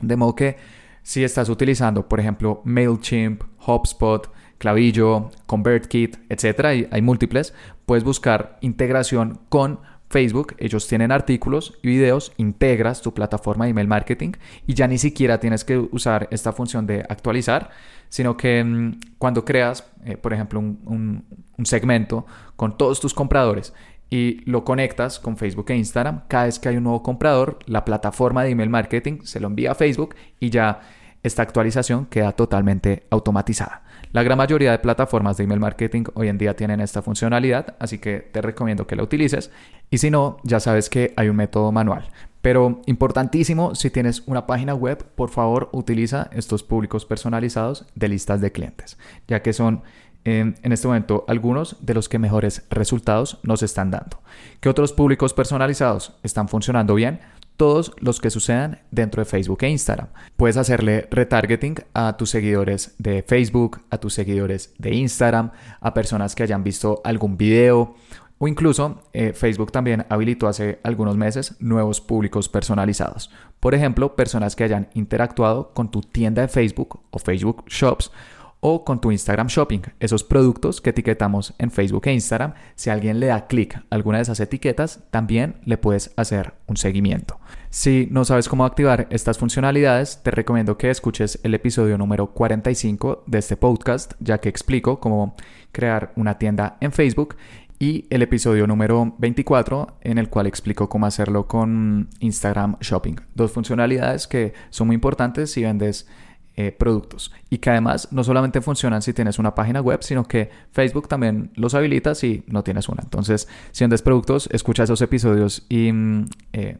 De 0.01 0.15
modo 0.15 0.35
que 0.35 0.57
si 1.03 1.23
estás 1.23 1.49
utilizando, 1.49 2.07
por 2.07 2.19
ejemplo, 2.19 2.61
MailChimp, 2.65 3.43
HubSpot, 3.65 4.29
Clavillo, 4.57 5.31
ConvertKit, 5.45 6.17
etcétera, 6.29 6.73
y 6.73 6.87
hay 6.91 7.01
múltiples, 7.01 7.53
puedes 7.85 8.03
buscar 8.03 8.57
integración 8.61 9.39
con 9.49 9.79
Facebook, 10.09 10.55
ellos 10.57 10.87
tienen 10.87 11.11
artículos 11.11 11.77
y 11.83 11.89
videos, 11.89 12.31
integras 12.37 13.01
tu 13.01 13.13
plataforma 13.13 13.65
de 13.65 13.71
email 13.71 13.87
marketing 13.87 14.31
y 14.65 14.73
ya 14.73 14.87
ni 14.87 14.97
siquiera 14.97 15.39
tienes 15.39 15.65
que 15.65 15.77
usar 15.77 16.27
esta 16.31 16.53
función 16.53 16.87
de 16.87 17.01
actualizar, 17.09 17.71
sino 18.09 18.37
que 18.37 18.63
mm, 18.63 18.99
cuando 19.17 19.43
creas, 19.43 19.89
eh, 20.05 20.15
por 20.15 20.33
ejemplo, 20.33 20.59
un, 20.59 21.25
segmento 21.63 22.25
con 22.55 22.77
todos 22.77 22.99
tus 22.99 23.13
compradores 23.13 23.73
y 24.09 24.41
lo 24.49 24.63
conectas 24.63 25.19
con 25.19 25.35
Facebook 25.35 25.65
e 25.71 25.75
Instagram, 25.75 26.21
cada 26.27 26.45
vez 26.45 26.59
que 26.59 26.69
hay 26.69 26.77
un 26.77 26.83
nuevo 26.83 27.03
comprador, 27.03 27.59
la 27.65 27.83
plataforma 27.83 28.43
de 28.43 28.51
email 28.51 28.69
marketing 28.69 29.21
se 29.23 29.39
lo 29.39 29.47
envía 29.47 29.71
a 29.71 29.75
Facebook 29.75 30.15
y 30.39 30.51
ya 30.51 30.81
esta 31.23 31.41
actualización 31.41 32.05
queda 32.05 32.31
totalmente 32.31 33.07
automatizada. 33.09 33.83
La 34.13 34.23
gran 34.23 34.37
mayoría 34.37 34.71
de 34.71 34.79
plataformas 34.79 35.37
de 35.37 35.43
email 35.43 35.59
marketing 35.59 36.05
hoy 36.13 36.29
en 36.29 36.37
día 36.37 36.55
tienen 36.55 36.79
esta 36.79 37.01
funcionalidad, 37.01 37.75
así 37.79 37.99
que 37.99 38.19
te 38.19 38.41
recomiendo 38.41 38.87
que 38.87 38.95
la 38.95 39.03
utilices. 39.03 39.51
Y 39.89 39.99
si 39.99 40.11
no, 40.11 40.37
ya 40.43 40.59
sabes 40.59 40.89
que 40.89 41.13
hay 41.15 41.29
un 41.29 41.35
método 41.35 41.71
manual. 41.71 42.09
Pero 42.41 42.81
importantísimo, 42.85 43.75
si 43.75 43.89
tienes 43.89 44.23
una 44.25 44.47
página 44.47 44.73
web, 44.73 45.03
por 45.15 45.29
favor 45.29 45.69
utiliza 45.71 46.29
estos 46.31 46.63
públicos 46.63 47.05
personalizados 47.05 47.85
de 47.95 48.07
listas 48.07 48.41
de 48.41 48.51
clientes, 48.51 48.97
ya 49.27 49.41
que 49.41 49.53
son 49.53 49.83
en 50.23 50.55
este 50.73 50.87
momento 50.87 51.23
algunos 51.29 51.77
de 51.79 51.93
los 51.93 52.09
que 52.09 52.19
mejores 52.19 52.65
resultados 52.69 53.39
nos 53.43 53.63
están 53.63 53.91
dando. 53.91 54.21
¿Qué 54.59 54.67
otros 54.67 54.91
públicos 54.91 55.33
personalizados 55.33 56.17
están 56.21 56.49
funcionando 56.49 56.95
bien? 56.95 57.21
Todos 57.55 57.93
los 57.99 58.19
que 58.19 58.29
sucedan 58.29 58.81
dentro 58.91 59.21
de 59.21 59.25
Facebook 59.25 59.59
e 59.61 59.69
Instagram. 59.69 60.09
Puedes 60.35 60.57
hacerle 60.57 61.07
retargeting 61.09 61.75
a 61.93 62.17
tus 62.17 62.29
seguidores 62.29 62.93
de 62.97 63.23
Facebook, 63.23 63.81
a 63.89 63.99
tus 63.99 64.13
seguidores 64.13 64.73
de 64.77 64.93
Instagram, 64.95 65.51
a 65.79 65.93
personas 65.93 66.35
que 66.35 66.43
hayan 66.43 66.63
visto 66.63 67.01
algún 67.05 67.37
video 67.37 67.95
o 68.39 68.47
incluso 68.47 69.01
eh, 69.13 69.33
Facebook 69.33 69.71
también 69.71 70.05
habilitó 70.09 70.47
hace 70.47 70.79
algunos 70.83 71.17
meses 71.17 71.55
nuevos 71.59 72.01
públicos 72.01 72.49
personalizados. 72.49 73.31
Por 73.59 73.73
ejemplo, 73.73 74.15
personas 74.15 74.55
que 74.55 74.63
hayan 74.63 74.89
interactuado 74.93 75.73
con 75.73 75.89
tu 75.89 76.01
tienda 76.01 76.43
de 76.43 76.47
Facebook 76.47 76.99
o 77.09 77.19
Facebook 77.19 77.63
Shops 77.67 78.11
o 78.59 78.83
con 78.83 78.99
tu 78.99 79.11
Instagram 79.11 79.47
Shopping. 79.47 79.81
Esos 79.99 80.23
productos 80.23 80.81
que 80.81 80.89
etiquetamos 80.89 81.53
en 81.57 81.71
Facebook 81.71 82.07
e 82.07 82.13
Instagram, 82.13 82.53
si 82.75 82.89
alguien 82.89 83.19
le 83.19 83.27
da 83.27 83.47
clic 83.47 83.75
a 83.75 83.83
alguna 83.91 84.17
de 84.17 84.23
esas 84.23 84.39
etiquetas, 84.39 85.03
también 85.11 85.57
le 85.65 85.77
puedes 85.77 86.11
hacer 86.15 86.53
un 86.65 86.77
seguimiento. 86.77 87.39
Si 87.69 88.07
no 88.11 88.25
sabes 88.25 88.49
cómo 88.49 88.65
activar 88.65 89.07
estas 89.09 89.37
funcionalidades, 89.37 90.21
te 90.23 90.31
recomiendo 90.31 90.77
que 90.77 90.89
escuches 90.89 91.39
el 91.43 91.53
episodio 91.53 91.97
número 91.97 92.27
45 92.27 93.23
de 93.27 93.39
este 93.39 93.57
podcast, 93.57 94.13
ya 94.19 94.39
que 94.39 94.49
explico 94.49 94.99
cómo 94.99 95.35
crear 95.71 96.11
una 96.15 96.39
tienda 96.39 96.77
en 96.81 96.91
Facebook 96.91 97.35
y 97.79 98.05
el 98.09 98.21
episodio 98.21 98.65
número 98.67 99.15
24 99.17 99.97
en 100.01 100.17
el 100.17 100.29
cual 100.29 100.47
explico 100.47 100.89
cómo 100.89 101.05
hacerlo 101.05 101.47
con 101.47 102.09
Instagram 102.19 102.77
Shopping. 102.81 103.15
Dos 103.35 103.51
funcionalidades 103.51 104.27
que 104.27 104.53
son 104.69 104.87
muy 104.87 104.95
importantes 104.95 105.51
si 105.51 105.63
vendes 105.63 106.07
eh, 106.55 106.71
productos 106.71 107.31
y 107.49 107.59
que 107.59 107.69
además 107.69 108.07
no 108.11 108.23
solamente 108.23 108.61
funcionan 108.61 109.03
si 109.03 109.13
tienes 109.13 109.37
una 109.37 109.53
página 109.53 109.79
web, 109.79 110.01
sino 110.01 110.27
que 110.27 110.49
Facebook 110.71 111.07
también 111.07 111.51
los 111.55 111.75
habilita 111.75 112.15
si 112.15 112.43
no 112.47 112.63
tienes 112.63 112.89
una. 112.89 113.03
Entonces, 113.03 113.47
si 113.71 113.83
vendes 113.83 114.01
productos, 114.01 114.49
escucha 114.51 114.83
esos 114.83 115.01
episodios 115.01 115.65
y 115.69 115.91
mm, 115.91 116.25
eh, 116.53 116.77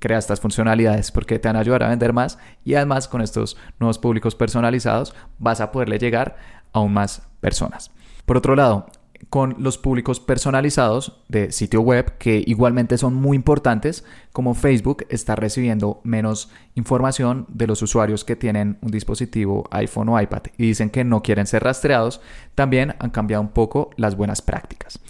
crea 0.00 0.18
estas 0.18 0.40
funcionalidades 0.40 1.12
porque 1.12 1.38
te 1.38 1.48
van 1.48 1.56
a 1.56 1.60
ayudar 1.60 1.84
a 1.84 1.88
vender 1.88 2.12
más 2.12 2.38
y 2.64 2.74
además 2.74 3.06
con 3.06 3.22
estos 3.22 3.56
nuevos 3.78 3.98
públicos 3.98 4.34
personalizados 4.34 5.14
vas 5.38 5.60
a 5.60 5.70
poderle 5.70 5.98
llegar 5.98 6.36
a 6.50 6.54
aún 6.74 6.92
más 6.92 7.22
personas. 7.40 7.90
Por 8.26 8.36
otro 8.36 8.56
lado, 8.56 8.86
con 9.30 9.56
los 9.58 9.78
públicos 9.78 10.20
personalizados 10.20 11.22
de 11.28 11.52
sitio 11.52 11.80
web 11.80 12.16
que 12.18 12.42
igualmente 12.46 12.98
son 12.98 13.14
muy 13.14 13.36
importantes, 13.36 14.04
como 14.32 14.54
Facebook 14.54 15.06
está 15.08 15.36
recibiendo 15.36 16.00
menos 16.04 16.50
información 16.74 17.46
de 17.48 17.66
los 17.66 17.82
usuarios 17.82 18.24
que 18.24 18.36
tienen 18.36 18.78
un 18.80 18.90
dispositivo 18.90 19.64
iPhone 19.70 20.08
o 20.08 20.20
iPad 20.20 20.42
y 20.58 20.66
dicen 20.66 20.90
que 20.90 21.04
no 21.04 21.22
quieren 21.22 21.46
ser 21.46 21.64
rastreados, 21.64 22.20
también 22.54 22.94
han 22.98 23.10
cambiado 23.10 23.42
un 23.42 23.50
poco 23.50 23.90
las 23.96 24.16
buenas 24.16 24.42
prácticas. 24.42 25.00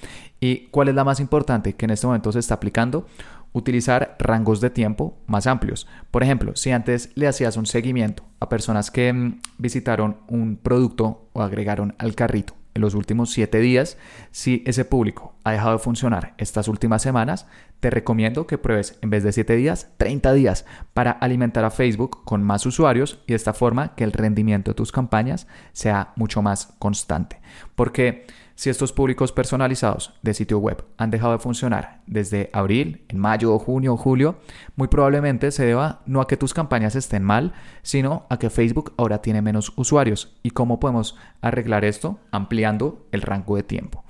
¿Y 0.41 0.67
cuál 0.67 0.89
es 0.89 0.95
la 0.95 1.05
más 1.05 1.21
importante 1.21 1.75
que 1.75 1.87
en 1.87 1.91
este 1.91 2.07
momento 2.07 2.33
se 2.33 2.39
está 2.39 2.55
aplicando? 2.55 3.07
Utilizar 3.53 4.17
rangos 4.19 4.61
de 4.61 4.71
tiempo 4.71 5.17
más 5.27 5.47
amplios. 5.47 5.87
Por 6.11 6.23
ejemplo, 6.23 6.57
si 6.57 6.73
antes 6.73 7.13
le 7.15 7.29
hacías 7.29 7.57
un 7.57 7.67
seguimiento 7.67 8.25
a 8.41 8.49
personas 8.49 8.91
que 8.91 9.13
mm, 9.13 9.41
visitaron 9.59 10.19
un 10.29 10.57
producto 10.57 11.29
o 11.33 11.41
agregaron 11.41 11.95
al 11.99 12.15
carrito 12.15 12.55
en 12.75 12.83
los 12.83 12.95
últimos 12.95 13.31
7 13.33 13.59
días, 13.61 13.97
si 14.31 14.63
ese 14.67 14.85
público 14.85 15.35
ha 15.45 15.53
dejado 15.53 15.73
de 15.73 15.79
funcionar 15.79 16.35
estas 16.39 16.69
últimas 16.69 17.03
semanas, 17.03 17.47
te 17.81 17.91
recomiendo 17.91 18.47
que 18.47 18.59
pruebes 18.59 18.99
en 19.01 19.11
vez 19.11 19.23
de 19.23 19.33
7 19.33 19.57
días, 19.57 19.91
30 19.97 20.33
días 20.33 20.67
para 20.93 21.13
alimentar 21.13 21.65
a 21.65 21.71
Facebook 21.71 22.25
con 22.25 22.43
más 22.43 22.67
usuarios 22.67 23.21
y 23.27 23.33
de 23.33 23.37
esta 23.37 23.53
forma 23.53 23.95
que 23.95 24.05
el 24.05 24.13
rendimiento 24.13 24.71
de 24.71 24.75
tus 24.75 24.93
campañas 24.93 25.47
sea 25.73 26.13
mucho 26.17 26.43
más 26.43 26.75
constante. 26.79 27.41
Porque 27.75 28.27
si 28.55 28.71
estos 28.71 28.93
públicos 28.93 29.33
personalizados 29.33 30.15
de 30.23 30.35
sitio 30.35 30.59
web 30.59 30.85
han 30.97 31.11
dejado 31.11 31.33
de 31.33 31.39
funcionar 31.39 32.01
desde 32.07 32.51
abril, 32.53 33.05
en 33.09 33.19
mayo, 33.19 33.59
junio 33.59 33.95
o 33.95 33.97
julio, 33.97 34.37
muy 34.77 34.89
probablemente 34.89 35.51
se 35.51 35.65
deba 35.65 36.03
no 36.07 36.21
a 36.21 36.27
que 36.29 36.37
tus 36.37 36.55
campañas 36.55 36.95
estén 36.95 37.25
mal, 37.25 37.53
sino 37.83 38.27
a 38.31 38.39
que 38.39 38.51
Facebook 38.51 38.93
ahora 38.97 39.23
tiene 39.23 39.43
menos 39.43 39.73
usuarios. 39.77 40.37
¿Y 40.43 40.51
cómo 40.51 40.79
podemos 40.79 41.17
arreglar 41.41 41.85
esto? 41.85 42.21
Ampliando 42.31 43.07
el 43.11 43.23
rango 43.23 43.57
de 43.57 43.65
tiempo. 43.65 44.05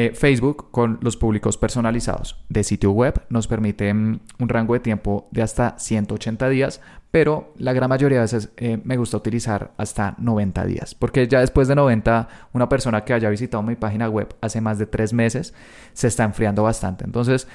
Eh, 0.00 0.12
Facebook 0.14 0.70
con 0.70 1.00
los 1.02 1.16
públicos 1.16 1.58
personalizados 1.58 2.36
de 2.48 2.62
sitio 2.62 2.92
web 2.92 3.20
nos 3.30 3.48
permite 3.48 3.92
mm, 3.92 4.20
un 4.38 4.48
rango 4.48 4.74
de 4.74 4.78
tiempo 4.78 5.26
de 5.32 5.42
hasta 5.42 5.76
180 5.76 6.48
días, 6.50 6.80
pero 7.10 7.52
la 7.56 7.72
gran 7.72 7.88
mayoría 7.88 8.18
de 8.18 8.22
veces 8.22 8.52
eh, 8.58 8.80
me 8.84 8.96
gusta 8.96 9.16
utilizar 9.16 9.72
hasta 9.76 10.14
90 10.18 10.66
días, 10.66 10.94
porque 10.94 11.26
ya 11.26 11.40
después 11.40 11.66
de 11.66 11.74
90, 11.74 12.28
una 12.52 12.68
persona 12.68 13.04
que 13.04 13.12
haya 13.12 13.28
visitado 13.28 13.60
mi 13.64 13.74
página 13.74 14.08
web 14.08 14.36
hace 14.40 14.60
más 14.60 14.78
de 14.78 14.86
3 14.86 15.14
meses 15.14 15.52
se 15.94 16.06
está 16.06 16.22
enfriando 16.22 16.62
bastante. 16.62 17.02
Entonces, 17.04 17.48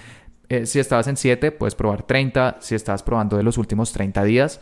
eh, 0.50 0.66
si 0.66 0.80
estabas 0.82 1.08
en 1.08 1.16
7, 1.16 1.54
puedes 1.54 1.76
probar 1.76 2.04
30. 2.04 2.58
Si 2.60 2.76
estás 2.76 3.04
probando 3.04 3.38
de 3.38 3.44
los 3.44 3.58
últimos 3.58 3.94
30 3.94 4.22
días, 4.26 4.60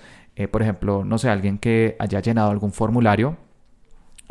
por 0.51 0.61
ejemplo, 0.61 1.03
no 1.03 1.17
sé, 1.17 1.29
alguien 1.29 1.57
que 1.57 1.95
haya 1.97 2.19
llenado 2.19 2.51
algún 2.51 2.71
formulario, 2.71 3.38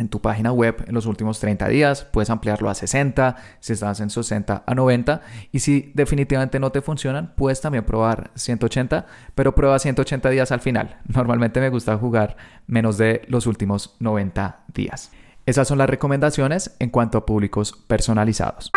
en 0.01 0.09
tu 0.09 0.21
página 0.21 0.51
web 0.51 0.83
en 0.87 0.95
los 0.95 1.05
últimos 1.05 1.39
30 1.41 1.69
días, 1.69 2.05
puedes 2.05 2.31
ampliarlo 2.31 2.71
a 2.71 2.75
60, 2.75 3.37
si 3.61 3.75
estás 3.75 4.01
en 4.01 4.09
60 4.09 4.65
a 4.67 4.75
90 4.75 5.21
y 5.53 5.61
si 5.61 5.93
definitivamente 5.95 6.59
no 6.59 6.73
te 6.73 6.81
funcionan, 6.81 7.35
puedes 7.37 7.61
también 7.61 7.85
probar 7.85 8.31
180, 8.35 9.07
pero 9.35 9.55
prueba 9.55 9.79
180 9.79 10.31
días 10.31 10.53
al 10.53 10.61
final. 10.61 10.97
Normalmente 11.07 11.61
me 11.61 11.69
gusta 11.69 11.99
jugar 11.99 12.37
menos 12.67 12.97
de 12.97 13.23
los 13.29 13.47
últimos 13.47 13.97
90 14.01 14.65
días. 14.75 15.13
Esas 15.45 15.69
son 15.69 15.79
las 15.79 15.91
recomendaciones 15.91 16.75
en 16.79 16.89
cuanto 16.89 17.19
a 17.19 17.27
públicos 17.27 17.73
personalizados. 17.87 18.71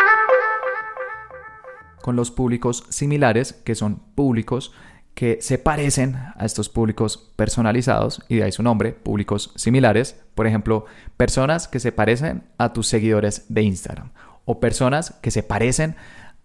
Con 2.02 2.16
los 2.16 2.30
públicos 2.30 2.84
similares, 2.90 3.54
que 3.54 3.74
son 3.74 3.96
públicos 4.14 4.72
que 5.14 5.38
se 5.40 5.58
parecen 5.58 6.16
a 6.16 6.44
estos 6.44 6.68
públicos 6.68 7.32
personalizados, 7.36 8.22
y 8.28 8.36
de 8.36 8.44
ahí 8.44 8.52
su 8.52 8.62
nombre, 8.62 8.92
públicos 8.92 9.52
similares, 9.54 10.23
por 10.34 10.46
ejemplo, 10.46 10.86
personas 11.16 11.68
que 11.68 11.80
se 11.80 11.92
parecen 11.92 12.44
a 12.58 12.72
tus 12.72 12.86
seguidores 12.86 13.46
de 13.48 13.62
Instagram 13.62 14.10
o 14.44 14.60
personas 14.60 15.14
que 15.22 15.30
se 15.30 15.42
parecen 15.42 15.96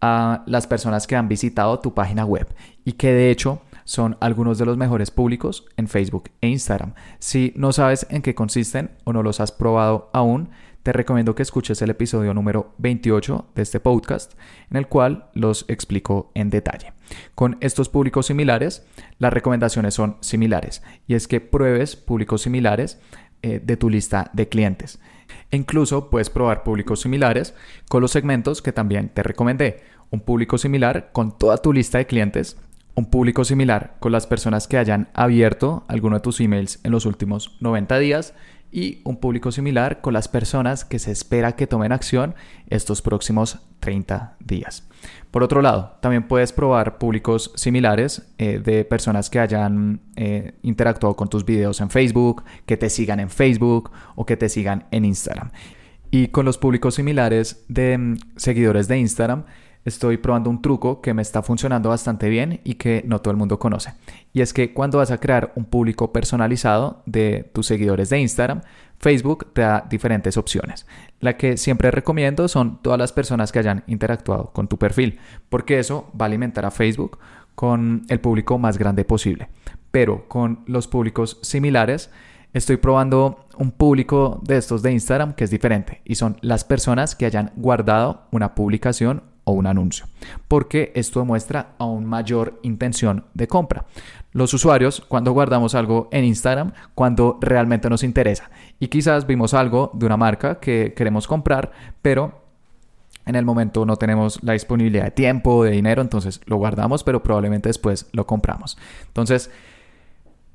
a 0.02 0.44
las 0.46 0.68
personas 0.68 1.08
que 1.08 1.16
han 1.16 1.28
visitado 1.28 1.80
tu 1.80 1.94
página 1.94 2.26
web 2.26 2.48
y 2.86 2.94
que 2.94 3.12
de 3.12 3.32
hecho 3.32 3.62
son 3.84 4.18
algunos 4.22 4.58
de 4.60 4.66
los 4.66 4.78
mejores 4.78 5.12
públicos 5.12 5.66
en 5.76 5.88
Facebook 5.88 6.30
e 6.42 6.48
Instagram. 6.48 6.94
Si 7.18 7.54
no 7.56 7.74
sabes 7.74 8.06
en 8.10 8.22
qué 8.22 8.36
consisten 8.36 8.92
o 9.04 9.14
no 9.14 9.24
los 9.24 9.40
has 9.40 9.52
probado 9.52 10.10
aún, 10.14 10.50
te 10.84 10.94
recomiendo 10.94 11.36
que 11.36 11.44
escuches 11.44 11.82
el 11.82 11.90
episodio 11.90 12.34
número 12.34 12.74
28 12.78 13.48
de 13.54 13.62
este 13.62 13.80
podcast, 13.80 14.34
en 14.70 14.78
el 14.78 14.88
cual 14.88 15.30
los 15.34 15.66
explico 15.68 16.32
en 16.36 16.50
detalle. 16.50 16.94
Con 17.36 17.58
estos 17.60 17.90
públicos 17.90 18.28
similares, 18.28 18.86
las 19.18 19.34
recomendaciones 19.34 19.94
son 19.94 20.18
similares, 20.22 20.82
y 21.08 21.16
es 21.16 21.28
que 21.28 21.42
pruebes 21.42 21.96
públicos 21.96 22.44
similares 22.44 23.00
eh, 23.42 23.62
de 23.64 23.78
tu 23.78 23.90
lista 23.90 24.30
de 24.34 24.48
clientes. 24.48 25.00
E 25.52 25.58
incluso 25.58 26.10
puedes 26.10 26.30
probar 26.30 26.64
públicos 26.64 27.02
similares 27.02 27.54
con 27.90 28.02
los 28.02 28.12
segmentos 28.12 28.62
que 28.62 28.72
también 28.74 29.10
te 29.10 29.24
recomendé. 29.24 29.84
Un 30.12 30.22
público 30.22 30.58
similar 30.58 31.10
con 31.12 31.38
toda 31.38 31.58
tu 31.58 31.74
lista 31.74 32.00
de 32.00 32.08
clientes 32.08 32.58
un 33.00 33.06
público 33.06 33.46
similar 33.46 33.96
con 34.02 34.12
las 34.12 34.28
personas 34.28 34.68
que 34.68 34.78
hayan 34.78 35.08
abierto 35.14 35.86
alguno 35.88 36.18
de 36.18 36.22
tus 36.22 36.42
emails 36.42 36.82
en 36.84 36.92
los 36.92 37.06
últimos 37.06 37.56
90 37.62 37.98
días 37.98 38.34
y 38.72 39.02
un 39.04 39.18
público 39.18 39.52
similar 39.52 40.02
con 40.02 40.14
las 40.14 40.28
personas 40.28 40.86
que 40.86 41.00
se 41.00 41.12
espera 41.12 41.56
que 41.56 41.68
tomen 41.68 41.92
acción 41.92 42.36
estos 42.70 43.02
próximos 43.02 43.60
30 43.80 44.38
días. 44.40 44.88
Por 45.32 45.44
otro 45.44 45.62
lado, 45.62 45.98
también 46.02 46.28
puedes 46.28 46.54
probar 46.54 46.98
públicos 46.98 47.52
similares 47.56 48.34
eh, 48.38 48.60
de 48.60 48.84
personas 48.86 49.30
que 49.30 49.40
hayan 49.40 50.02
eh, 50.16 50.54
interactuado 50.64 51.16
con 51.16 51.30
tus 51.30 51.46
videos 51.46 51.82
en 51.82 51.90
Facebook, 51.90 52.44
que 52.66 52.78
te 52.78 52.90
sigan 52.90 53.20
en 53.20 53.30
Facebook 53.30 53.92
o 54.16 54.26
que 54.26 54.38
te 54.38 54.50
sigan 54.50 54.86
en 54.92 55.06
Instagram. 55.06 55.52
Y 56.12 56.28
con 56.30 56.46
los 56.46 56.58
públicos 56.58 56.96
similares 56.96 57.64
de 57.68 57.98
mm, 57.98 58.18
seguidores 58.36 58.88
de 58.88 58.98
Instagram, 58.98 59.46
estoy 59.90 60.18
probando 60.18 60.50
un 60.50 60.62
truco 60.62 61.02
que 61.02 61.14
me 61.14 61.22
está 61.22 61.44
funcionando 61.44 61.90
bastante 61.90 62.30
bien 62.30 62.62
y 62.64 62.76
que 62.76 63.04
no 63.06 63.20
todo 63.20 63.32
el 63.32 63.38
mundo 63.38 63.60
conoce. 63.60 63.94
Y 64.32 64.42
es 64.42 64.54
que 64.54 64.74
cuando 64.74 65.00
vas 65.00 65.12
a 65.12 65.20
crear 65.20 65.52
un 65.56 65.66
público 65.66 66.14
personalizado 66.14 67.04
de 67.06 67.50
tus 67.54 67.68
seguidores 67.68 68.10
de 68.10 68.20
Instagram, 68.20 68.62
Facebook 69.00 69.48
te 69.54 69.62
da 69.62 69.86
diferentes 69.90 70.38
opciones. 70.38 70.86
La 71.20 71.38
que 71.38 71.58
siempre 71.58 71.92
recomiendo 71.92 72.48
son 72.48 72.82
todas 72.82 73.00
las 73.00 73.12
personas 73.12 73.52
que 73.52 73.60
hayan 73.60 73.84
interactuado 73.88 74.52
con 74.52 74.68
tu 74.68 74.78
perfil, 74.78 75.20
porque 75.50 75.80
eso 75.80 76.12
va 76.20 76.26
a 76.26 76.28
alimentar 76.28 76.66
a 76.66 76.72
Facebook 76.72 77.20
con 77.56 78.04
el 78.08 78.20
público 78.20 78.58
más 78.58 78.78
grande 78.78 79.04
posible. 79.04 79.50
pero 79.92 80.28
con 80.28 80.60
los 80.68 80.88
públicos 80.88 81.40
similares 81.42 82.12
estoy 82.54 82.78
probando 82.78 83.46
un 83.58 83.72
público 83.72 84.40
de 84.44 84.58
estos 84.58 84.82
de 84.82 84.92
Instagram 84.92 85.34
que 85.34 85.44
es 85.44 85.52
diferente 85.52 86.02
y 86.06 86.16
son 86.16 86.38
las 86.42 86.64
personas 86.64 87.16
que 87.16 87.26
hayan 87.26 87.52
guardado 87.56 88.28
una 88.32 88.56
publicación 88.56 89.24
o 89.50 89.54
un 89.54 89.68
anuncio, 89.68 90.06
porque 90.48 90.92
esto 90.96 91.20
demuestra 91.20 91.74
aún 91.78 92.06
mayor 92.06 92.60
intención 92.64 93.26
de 93.34 93.48
compra. 93.48 93.86
Los 94.32 94.54
usuarios, 94.54 95.02
cuando 95.08 95.32
guardamos 95.32 95.74
algo 95.74 96.08
en 96.12 96.24
Instagram, 96.24 96.74
cuando 96.94 97.40
realmente 97.42 97.90
nos 97.90 98.04
interesa 98.04 98.52
y 98.80 98.88
quizás 98.88 99.26
vimos 99.26 99.54
algo 99.54 99.90
de 99.94 100.06
una 100.06 100.18
marca 100.18 100.60
que 100.60 100.94
queremos 100.96 101.28
comprar, 101.28 101.72
pero 102.02 102.44
en 103.26 103.36
el 103.36 103.46
momento 103.46 103.86
no 103.86 103.96
tenemos 103.96 104.42
la 104.44 104.54
disponibilidad 104.54 105.06
de 105.06 105.12
tiempo, 105.12 105.64
de 105.64 105.72
dinero, 105.72 106.02
entonces 106.02 106.42
lo 106.46 106.58
guardamos, 106.58 107.04
pero 107.04 107.24
probablemente 107.24 107.70
después 107.70 108.08
lo 108.12 108.28
compramos. 108.28 108.78
Entonces, 109.08 109.50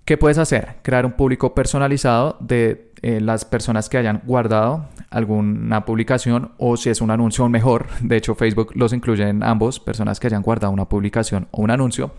¿qué 0.05 0.17
puedes 0.17 0.39
hacer? 0.39 0.77
Crear 0.83 1.05
un 1.05 1.13
público 1.13 1.55
personalizado 1.55 2.37
de 2.41 2.93
eh, 3.03 3.21
las 3.21 3.45
personas 3.45 3.89
que 3.89 3.99
hayan 3.99 4.23
guardado 4.25 4.87
alguna 5.15 5.85
publicación 5.85 6.53
o 6.59 6.77
si 6.77 6.91
es 6.91 7.01
un 7.01 7.11
anuncio 7.11 7.49
mejor. 7.49 7.87
De 8.01 8.17
hecho, 8.17 8.35
Facebook 8.35 8.73
los 8.75 8.93
incluye 8.93 9.29
en 9.29 9.43
ambos, 9.43 9.81
personas 9.81 10.21
que 10.21 10.27
hayan 10.27 10.43
guardado 10.43 10.73
una 10.73 10.89
publicación 10.89 11.49
o 11.53 11.63
un 11.63 11.71
anuncio. 11.71 12.13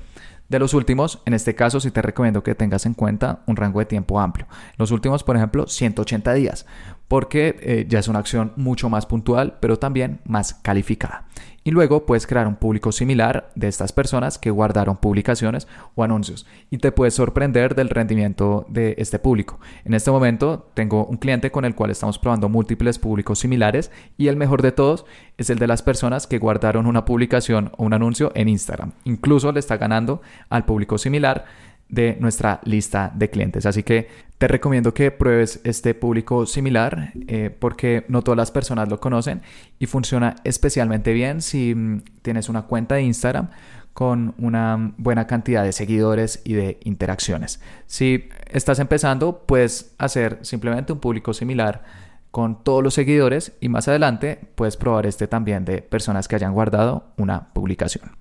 De 0.48 0.60
los 0.60 0.76
últimos, 0.76 1.22
en 1.26 1.34
este 1.34 1.56
caso 1.56 1.80
sí 1.80 1.90
te 1.90 2.04
recomiendo 2.04 2.44
que 2.44 2.54
tengas 2.54 2.86
en 2.86 2.94
cuenta 2.94 3.40
un 3.48 3.56
rango 3.56 3.80
de 3.80 3.86
tiempo 3.86 4.20
amplio. 4.20 4.48
Los 4.78 4.92
últimos, 4.92 5.24
por 5.24 5.36
ejemplo, 5.36 5.66
180 5.66 6.34
días, 6.34 6.68
porque 7.08 7.58
eh, 7.62 7.86
ya 7.90 7.98
es 7.98 8.08
una 8.08 8.20
acción 8.20 8.54
mucho 8.56 8.88
más 8.90 9.08
puntual, 9.08 9.58
pero 9.60 9.80
también 9.80 10.20
más 10.24 10.54
calificada. 10.54 11.26
Y 11.68 11.72
luego 11.72 12.06
puedes 12.06 12.28
crear 12.28 12.46
un 12.46 12.58
público 12.58 12.92
similar 12.92 13.50
de 13.56 13.68
estas 13.68 13.92
personas 13.92 14.38
que 14.38 14.52
guardaron 14.52 14.98
publicaciones 14.98 15.68
o 15.96 16.04
anuncios 16.04 16.46
y 16.70 16.78
te 16.78 16.92
puedes 16.92 17.16
sorprender 17.16 17.74
del 17.74 17.90
rendimiento 17.90 18.68
de 18.70 18.94
este 19.00 19.18
público. 19.18 19.60
En 19.84 19.96
este 19.96 20.12
momento 20.12 20.70
tengo 20.76 21.06
un 21.06 21.18
cliente 21.18 21.50
con 21.50 21.66
el 21.66 21.74
cual 21.74 21.90
estamos 21.90 22.20
probando 22.20 22.50
múltiples 22.50 23.00
públicos 23.00 23.40
similares 23.40 23.90
y 24.16 24.28
el 24.28 24.36
mejor 24.36 24.62
de 24.62 24.74
todos 24.74 25.08
es 25.40 25.50
el 25.50 25.58
de 25.58 25.66
las 25.66 25.82
personas 25.82 26.28
que 26.28 26.38
guardaron 26.38 26.86
una 26.86 27.04
publicación 27.04 27.72
o 27.78 27.84
un 27.86 27.94
anuncio 27.94 28.32
en 28.36 28.48
Instagram. 28.48 28.92
Incluso 29.04 29.52
le 29.52 29.60
está 29.60 29.78
ganando 29.78 30.22
al 30.50 30.66
público 30.66 31.00
similar 31.00 31.46
de 31.90 32.18
nuestra 32.20 32.60
lista 32.64 33.12
de 33.14 33.30
clientes. 33.30 33.66
Así 33.66 33.84
que 33.84 34.08
te 34.38 34.48
recomiendo 34.48 34.94
que 34.94 35.12
pruebes 35.12 35.62
este 35.64 35.94
público 35.94 36.46
similar 36.46 37.14
eh, 37.28 37.56
porque 37.58 38.06
no 38.10 38.22
todas 38.22 38.38
las 38.38 38.52
personas 38.52 38.90
lo 38.90 39.00
conocen 39.00 39.42
y 39.80 39.86
funciona 39.86 40.36
especialmente 40.44 41.14
bien 41.14 41.42
si 41.42 41.74
mm, 41.74 42.02
tienes 42.22 42.50
una 42.50 42.64
cuenta 42.64 42.96
de 42.96 43.04
Instagram 43.04 43.50
con 43.94 44.36
una 44.40 44.94
buena 44.98 45.26
cantidad 45.26 45.64
de 45.64 45.72
seguidores 45.72 46.42
y 46.44 46.54
de 46.54 46.80
interacciones. 46.84 47.62
Si 47.88 48.28
estás 48.52 48.80
empezando, 48.80 49.44
puedes 49.46 49.96
hacer 49.98 50.40
simplemente 50.42 50.92
un 50.92 51.00
público 51.00 51.34
similar 51.34 51.84
con 52.30 52.62
todos 52.62 52.84
los 52.84 52.94
seguidores 52.94 53.54
y 53.62 53.70
más 53.70 53.88
adelante 53.88 54.38
puedes 54.56 54.76
probar 54.76 55.06
este 55.06 55.30
también 55.30 55.64
de 55.64 55.82
personas 55.82 56.28
que 56.28 56.36
hayan 56.36 56.54
guardado 56.54 57.06
una 57.16 57.54
publicación. 57.54 58.12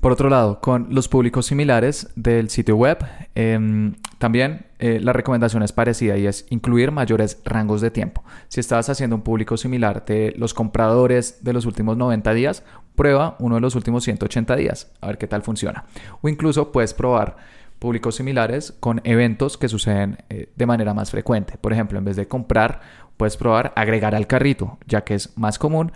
Por 0.00 0.12
otro 0.12 0.30
lado, 0.30 0.62
con 0.62 0.86
los 0.90 1.08
públicos 1.08 1.44
similares 1.44 2.08
del 2.16 2.48
sitio 2.48 2.74
web, 2.74 3.04
em, 3.34 3.96
también 4.16 4.64
eh, 4.78 4.98
la 4.98 5.12
recomendación 5.12 5.62
es 5.62 5.72
parecida 5.72 6.16
y 6.16 6.26
es 6.26 6.46
incluir 6.48 6.90
mayores 6.90 7.38
rangos 7.44 7.82
de 7.82 7.90
tiempo. 7.90 8.24
Si 8.48 8.60
estás 8.60 8.88
haciendo 8.88 9.16
un 9.16 9.22
público 9.22 9.58
similar 9.58 10.06
de 10.06 10.32
los 10.38 10.54
compradores 10.54 11.44
de 11.44 11.52
los 11.52 11.66
últimos 11.66 11.98
90 11.98 12.32
días, 12.32 12.64
prueba 12.94 13.36
uno 13.40 13.56
de 13.56 13.60
los 13.60 13.74
últimos 13.74 14.04
180 14.04 14.56
días, 14.56 14.90
a 15.02 15.08
ver 15.08 15.18
qué 15.18 15.26
tal 15.26 15.42
funciona. 15.42 15.84
O 16.22 16.30
incluso 16.30 16.72
puedes 16.72 16.94
probar 16.94 17.36
públicos 17.78 18.14
similares 18.14 18.72
con 18.80 19.02
eventos 19.04 19.58
que 19.58 19.68
suceden 19.68 20.18
eh, 20.30 20.50
de 20.56 20.66
manera 20.66 20.94
más 20.94 21.10
frecuente. 21.10 21.58
Por 21.58 21.74
ejemplo, 21.74 21.98
en 21.98 22.06
vez 22.06 22.16
de 22.16 22.26
comprar, 22.26 22.80
puedes 23.18 23.36
probar 23.36 23.74
agregar 23.76 24.14
al 24.14 24.26
carrito, 24.26 24.78
ya 24.86 25.02
que 25.02 25.14
es 25.14 25.36
más 25.36 25.58
común 25.58 25.92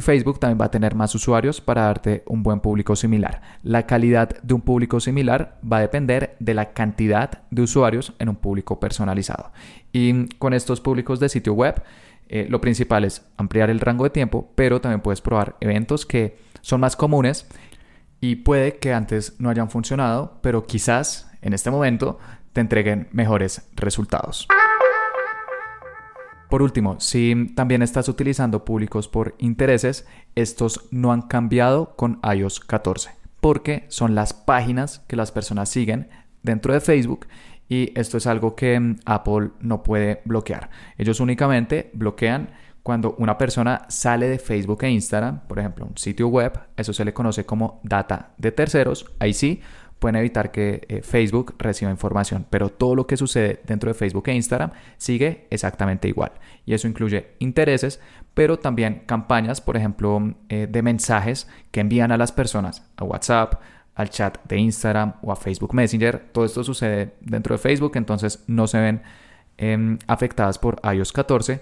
Facebook 0.00 0.38
también 0.38 0.60
va 0.60 0.66
a 0.66 0.70
tener 0.70 0.94
más 0.94 1.14
usuarios 1.14 1.60
para 1.60 1.82
darte 1.82 2.22
un 2.26 2.42
buen 2.42 2.60
público 2.60 2.96
similar. 2.96 3.40
La 3.62 3.86
calidad 3.86 4.40
de 4.42 4.54
un 4.54 4.60
público 4.60 5.00
similar 5.00 5.58
va 5.70 5.78
a 5.78 5.80
depender 5.80 6.36
de 6.38 6.54
la 6.54 6.72
cantidad 6.72 7.42
de 7.50 7.62
usuarios 7.62 8.12
en 8.18 8.28
un 8.28 8.36
público 8.36 8.80
personalizado. 8.80 9.52
Y 9.92 10.26
con 10.36 10.52
estos 10.52 10.80
públicos 10.80 11.20
de 11.20 11.28
sitio 11.28 11.54
web, 11.54 11.82
eh, 12.28 12.46
lo 12.48 12.60
principal 12.60 13.04
es 13.04 13.24
ampliar 13.36 13.70
el 13.70 13.80
rango 13.80 14.04
de 14.04 14.10
tiempo, 14.10 14.52
pero 14.54 14.80
también 14.80 15.00
puedes 15.00 15.20
probar 15.20 15.56
eventos 15.60 16.04
que 16.04 16.36
son 16.60 16.80
más 16.80 16.96
comunes 16.96 17.46
y 18.20 18.36
puede 18.36 18.76
que 18.76 18.92
antes 18.92 19.36
no 19.38 19.48
hayan 19.48 19.70
funcionado, 19.70 20.38
pero 20.42 20.66
quizás 20.66 21.30
en 21.40 21.52
este 21.52 21.70
momento 21.70 22.18
te 22.52 22.60
entreguen 22.60 23.08
mejores 23.12 23.68
resultados. 23.76 24.46
Por 26.48 26.62
último, 26.62 26.98
si 26.98 27.52
también 27.54 27.82
estás 27.82 28.08
utilizando 28.08 28.64
públicos 28.64 29.06
por 29.06 29.34
intereses, 29.38 30.06
estos 30.34 30.88
no 30.90 31.12
han 31.12 31.22
cambiado 31.22 31.94
con 31.94 32.20
iOS 32.22 32.60
14, 32.60 33.10
porque 33.40 33.84
son 33.88 34.14
las 34.14 34.32
páginas 34.32 35.00
que 35.06 35.16
las 35.16 35.30
personas 35.30 35.68
siguen 35.68 36.08
dentro 36.42 36.72
de 36.72 36.80
Facebook 36.80 37.26
y 37.68 37.92
esto 37.98 38.16
es 38.16 38.26
algo 38.26 38.56
que 38.56 38.80
mm, 38.80 39.00
Apple 39.04 39.50
no 39.60 39.82
puede 39.82 40.22
bloquear. 40.24 40.70
Ellos 40.96 41.20
únicamente 41.20 41.90
bloquean 41.92 42.48
cuando 42.82 43.14
una 43.18 43.36
persona 43.36 43.82
sale 43.90 44.28
de 44.28 44.38
Facebook 44.38 44.82
e 44.84 44.90
Instagram, 44.90 45.46
por 45.46 45.58
ejemplo, 45.58 45.84
un 45.84 45.98
sitio 45.98 46.28
web, 46.28 46.58
eso 46.78 46.94
se 46.94 47.04
le 47.04 47.12
conoce 47.12 47.44
como 47.44 47.80
data 47.82 48.30
de 48.38 48.52
terceros, 48.52 49.04
ahí 49.18 49.34
sí 49.34 49.60
pueden 49.98 50.16
evitar 50.16 50.50
que 50.50 50.86
eh, 50.88 51.02
Facebook 51.02 51.54
reciba 51.58 51.90
información, 51.90 52.46
pero 52.48 52.68
todo 52.68 52.94
lo 52.94 53.06
que 53.06 53.16
sucede 53.16 53.60
dentro 53.66 53.90
de 53.90 53.94
Facebook 53.94 54.28
e 54.28 54.34
Instagram 54.34 54.72
sigue 54.96 55.46
exactamente 55.50 56.08
igual. 56.08 56.32
Y 56.64 56.74
eso 56.74 56.88
incluye 56.88 57.32
intereses, 57.38 58.00
pero 58.34 58.58
también 58.58 59.02
campañas, 59.06 59.60
por 59.60 59.76
ejemplo, 59.76 60.34
eh, 60.48 60.68
de 60.70 60.82
mensajes 60.82 61.48
que 61.70 61.80
envían 61.80 62.12
a 62.12 62.16
las 62.16 62.32
personas 62.32 62.88
a 62.96 63.04
WhatsApp, 63.04 63.60
al 63.94 64.10
chat 64.10 64.38
de 64.46 64.58
Instagram 64.58 65.14
o 65.22 65.32
a 65.32 65.36
Facebook 65.36 65.74
Messenger. 65.74 66.30
Todo 66.32 66.44
esto 66.44 66.62
sucede 66.62 67.14
dentro 67.20 67.54
de 67.54 67.58
Facebook, 67.58 67.92
entonces 67.96 68.44
no 68.46 68.68
se 68.68 68.78
ven 68.78 69.02
em, 69.56 69.98
afectadas 70.06 70.58
por 70.58 70.80
iOS 70.84 71.12
14 71.12 71.60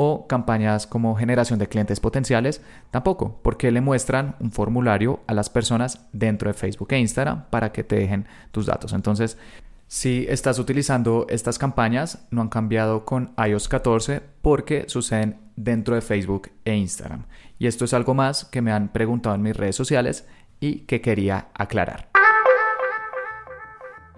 o 0.00 0.28
campañas 0.28 0.86
como 0.86 1.16
generación 1.16 1.58
de 1.58 1.66
clientes 1.66 1.98
potenciales, 1.98 2.62
tampoco, 2.92 3.40
porque 3.42 3.72
le 3.72 3.80
muestran 3.80 4.36
un 4.38 4.52
formulario 4.52 5.18
a 5.26 5.34
las 5.34 5.50
personas 5.50 6.06
dentro 6.12 6.48
de 6.48 6.54
Facebook 6.54 6.92
e 6.92 7.00
Instagram 7.00 7.46
para 7.50 7.72
que 7.72 7.82
te 7.82 7.96
dejen 7.96 8.24
tus 8.52 8.66
datos. 8.66 8.92
Entonces, 8.92 9.36
si 9.88 10.24
estás 10.28 10.60
utilizando 10.60 11.26
estas 11.28 11.58
campañas, 11.58 12.28
no 12.30 12.42
han 12.42 12.48
cambiado 12.48 13.04
con 13.04 13.32
iOS 13.44 13.68
14 13.68 14.22
porque 14.40 14.84
suceden 14.86 15.36
dentro 15.56 15.96
de 15.96 16.00
Facebook 16.00 16.52
e 16.64 16.76
Instagram. 16.76 17.24
Y 17.58 17.66
esto 17.66 17.84
es 17.84 17.92
algo 17.92 18.14
más 18.14 18.44
que 18.44 18.62
me 18.62 18.70
han 18.70 18.90
preguntado 18.92 19.34
en 19.34 19.42
mis 19.42 19.56
redes 19.56 19.74
sociales 19.74 20.28
y 20.60 20.80
que 20.80 21.00
quería 21.00 21.48
aclarar. 21.54 22.08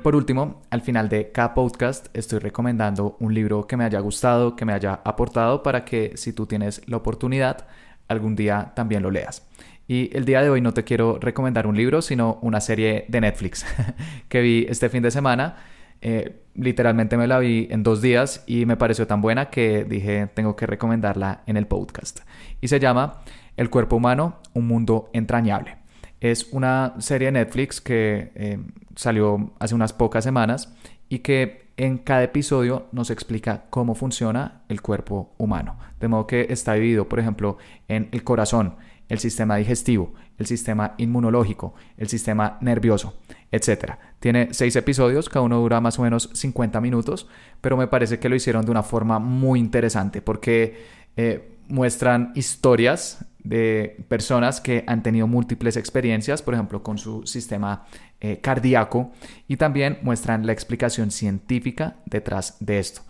Por 0.02 0.16
último, 0.16 0.62
al 0.70 0.80
final 0.80 1.10
de 1.10 1.30
cada 1.30 1.52
podcast 1.52 2.06
estoy 2.14 2.38
recomendando 2.38 3.18
un 3.20 3.34
libro 3.34 3.66
que 3.66 3.76
me 3.76 3.84
haya 3.84 4.00
gustado, 4.00 4.56
que 4.56 4.64
me 4.64 4.72
haya 4.72 5.00
aportado 5.04 5.62
para 5.62 5.84
que 5.84 6.12
si 6.16 6.32
tú 6.32 6.46
tienes 6.46 6.80
la 6.88 6.96
oportunidad, 6.96 7.66
algún 8.08 8.34
día 8.34 8.72
también 8.74 9.02
lo 9.02 9.10
leas. 9.10 9.46
Y 9.86 10.08
el 10.16 10.24
día 10.24 10.40
de 10.40 10.48
hoy 10.48 10.62
no 10.62 10.72
te 10.72 10.84
quiero 10.84 11.18
recomendar 11.20 11.66
un 11.66 11.76
libro, 11.76 12.00
sino 12.00 12.38
una 12.40 12.62
serie 12.62 13.04
de 13.08 13.20
Netflix 13.20 13.66
que 14.28 14.40
vi 14.40 14.66
este 14.70 14.88
fin 14.88 15.02
de 15.02 15.10
semana. 15.10 15.56
Eh, 16.00 16.44
literalmente 16.54 17.18
me 17.18 17.26
la 17.26 17.38
vi 17.38 17.68
en 17.70 17.82
dos 17.82 18.00
días 18.00 18.42
y 18.46 18.64
me 18.64 18.78
pareció 18.78 19.06
tan 19.06 19.20
buena 19.20 19.50
que 19.50 19.84
dije 19.84 20.28
tengo 20.32 20.56
que 20.56 20.66
recomendarla 20.66 21.42
en 21.46 21.58
el 21.58 21.66
podcast. 21.66 22.20
Y 22.62 22.68
se 22.68 22.80
llama 22.80 23.20
El 23.58 23.68
cuerpo 23.68 23.96
humano, 23.96 24.38
un 24.54 24.66
mundo 24.66 25.10
entrañable. 25.12 25.79
Es 26.20 26.48
una 26.52 26.94
serie 26.98 27.28
de 27.28 27.32
Netflix 27.32 27.80
que 27.80 28.30
eh, 28.34 28.58
salió 28.94 29.52
hace 29.58 29.74
unas 29.74 29.92
pocas 29.92 30.22
semanas 30.22 30.74
y 31.08 31.20
que 31.20 31.70
en 31.76 31.96
cada 31.96 32.22
episodio 32.22 32.88
nos 32.92 33.10
explica 33.10 33.64
cómo 33.70 33.94
funciona 33.94 34.62
el 34.68 34.82
cuerpo 34.82 35.32
humano. 35.38 35.78
De 35.98 36.08
modo 36.08 36.26
que 36.26 36.46
está 36.50 36.74
dividido, 36.74 37.08
por 37.08 37.20
ejemplo, 37.20 37.56
en 37.88 38.08
el 38.12 38.22
corazón, 38.22 38.76
el 39.08 39.18
sistema 39.18 39.56
digestivo, 39.56 40.12
el 40.38 40.46
sistema 40.46 40.94
inmunológico, 40.98 41.74
el 41.96 42.08
sistema 42.08 42.58
nervioso, 42.60 43.18
etc. 43.50 43.94
Tiene 44.20 44.48
seis 44.52 44.76
episodios, 44.76 45.28
cada 45.30 45.44
uno 45.44 45.58
dura 45.58 45.80
más 45.80 45.98
o 45.98 46.02
menos 46.02 46.30
50 46.34 46.80
minutos, 46.82 47.28
pero 47.62 47.78
me 47.78 47.88
parece 47.88 48.18
que 48.18 48.28
lo 48.28 48.36
hicieron 48.36 48.64
de 48.64 48.70
una 48.70 48.82
forma 48.82 49.18
muy 49.18 49.58
interesante 49.58 50.20
porque 50.20 50.84
eh, 51.16 51.56
muestran 51.70 52.32
historias 52.34 53.24
de 53.42 54.04
personas 54.08 54.60
que 54.60 54.84
han 54.86 55.02
tenido 55.02 55.26
múltiples 55.26 55.76
experiencias, 55.76 56.42
por 56.42 56.54
ejemplo, 56.54 56.82
con 56.82 56.98
su 56.98 57.26
sistema 57.26 57.86
eh, 58.20 58.40
cardíaco, 58.40 59.12
y 59.48 59.56
también 59.56 59.98
muestran 60.02 60.46
la 60.46 60.52
explicación 60.52 61.10
científica 61.10 61.96
detrás 62.04 62.56
de 62.60 62.78
esto. 62.78 63.02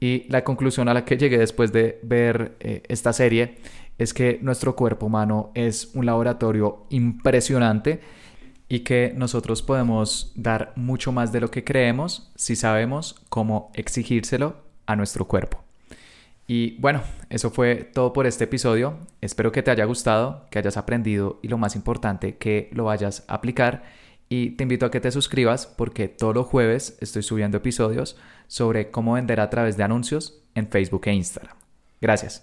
Y 0.00 0.26
la 0.28 0.44
conclusión 0.44 0.88
a 0.88 0.94
la 0.94 1.04
que 1.04 1.16
llegué 1.16 1.38
después 1.38 1.72
de 1.72 1.98
ver 2.02 2.56
eh, 2.60 2.82
esta 2.88 3.12
serie 3.12 3.58
es 3.98 4.14
que 4.14 4.38
nuestro 4.42 4.76
cuerpo 4.76 5.06
humano 5.06 5.50
es 5.54 5.90
un 5.94 6.06
laboratorio 6.06 6.86
impresionante 6.90 8.00
y 8.68 8.80
que 8.80 9.12
nosotros 9.16 9.62
podemos 9.62 10.32
dar 10.36 10.72
mucho 10.76 11.10
más 11.10 11.32
de 11.32 11.40
lo 11.40 11.50
que 11.50 11.64
creemos 11.64 12.30
si 12.36 12.54
sabemos 12.54 13.20
cómo 13.28 13.70
exigírselo 13.74 14.56
a 14.86 14.94
nuestro 14.94 15.26
cuerpo. 15.26 15.67
Y 16.50 16.76
bueno, 16.80 17.02
eso 17.28 17.50
fue 17.50 17.76
todo 17.76 18.14
por 18.14 18.26
este 18.26 18.44
episodio. 18.44 18.98
Espero 19.20 19.52
que 19.52 19.62
te 19.62 19.70
haya 19.70 19.84
gustado, 19.84 20.46
que 20.50 20.58
hayas 20.58 20.78
aprendido 20.78 21.38
y 21.42 21.48
lo 21.48 21.58
más 21.58 21.76
importante, 21.76 22.38
que 22.38 22.70
lo 22.72 22.84
vayas 22.84 23.24
a 23.28 23.34
aplicar. 23.34 23.84
Y 24.30 24.50
te 24.52 24.62
invito 24.64 24.86
a 24.86 24.90
que 24.90 25.00
te 25.00 25.10
suscribas 25.10 25.66
porque 25.66 26.08
todos 26.08 26.34
los 26.34 26.46
jueves 26.46 26.96
estoy 27.00 27.22
subiendo 27.22 27.58
episodios 27.58 28.16
sobre 28.46 28.90
cómo 28.90 29.12
vender 29.12 29.40
a 29.40 29.50
través 29.50 29.76
de 29.76 29.84
anuncios 29.84 30.42
en 30.54 30.68
Facebook 30.68 31.02
e 31.04 31.12
Instagram. 31.12 31.54
Gracias. 32.00 32.40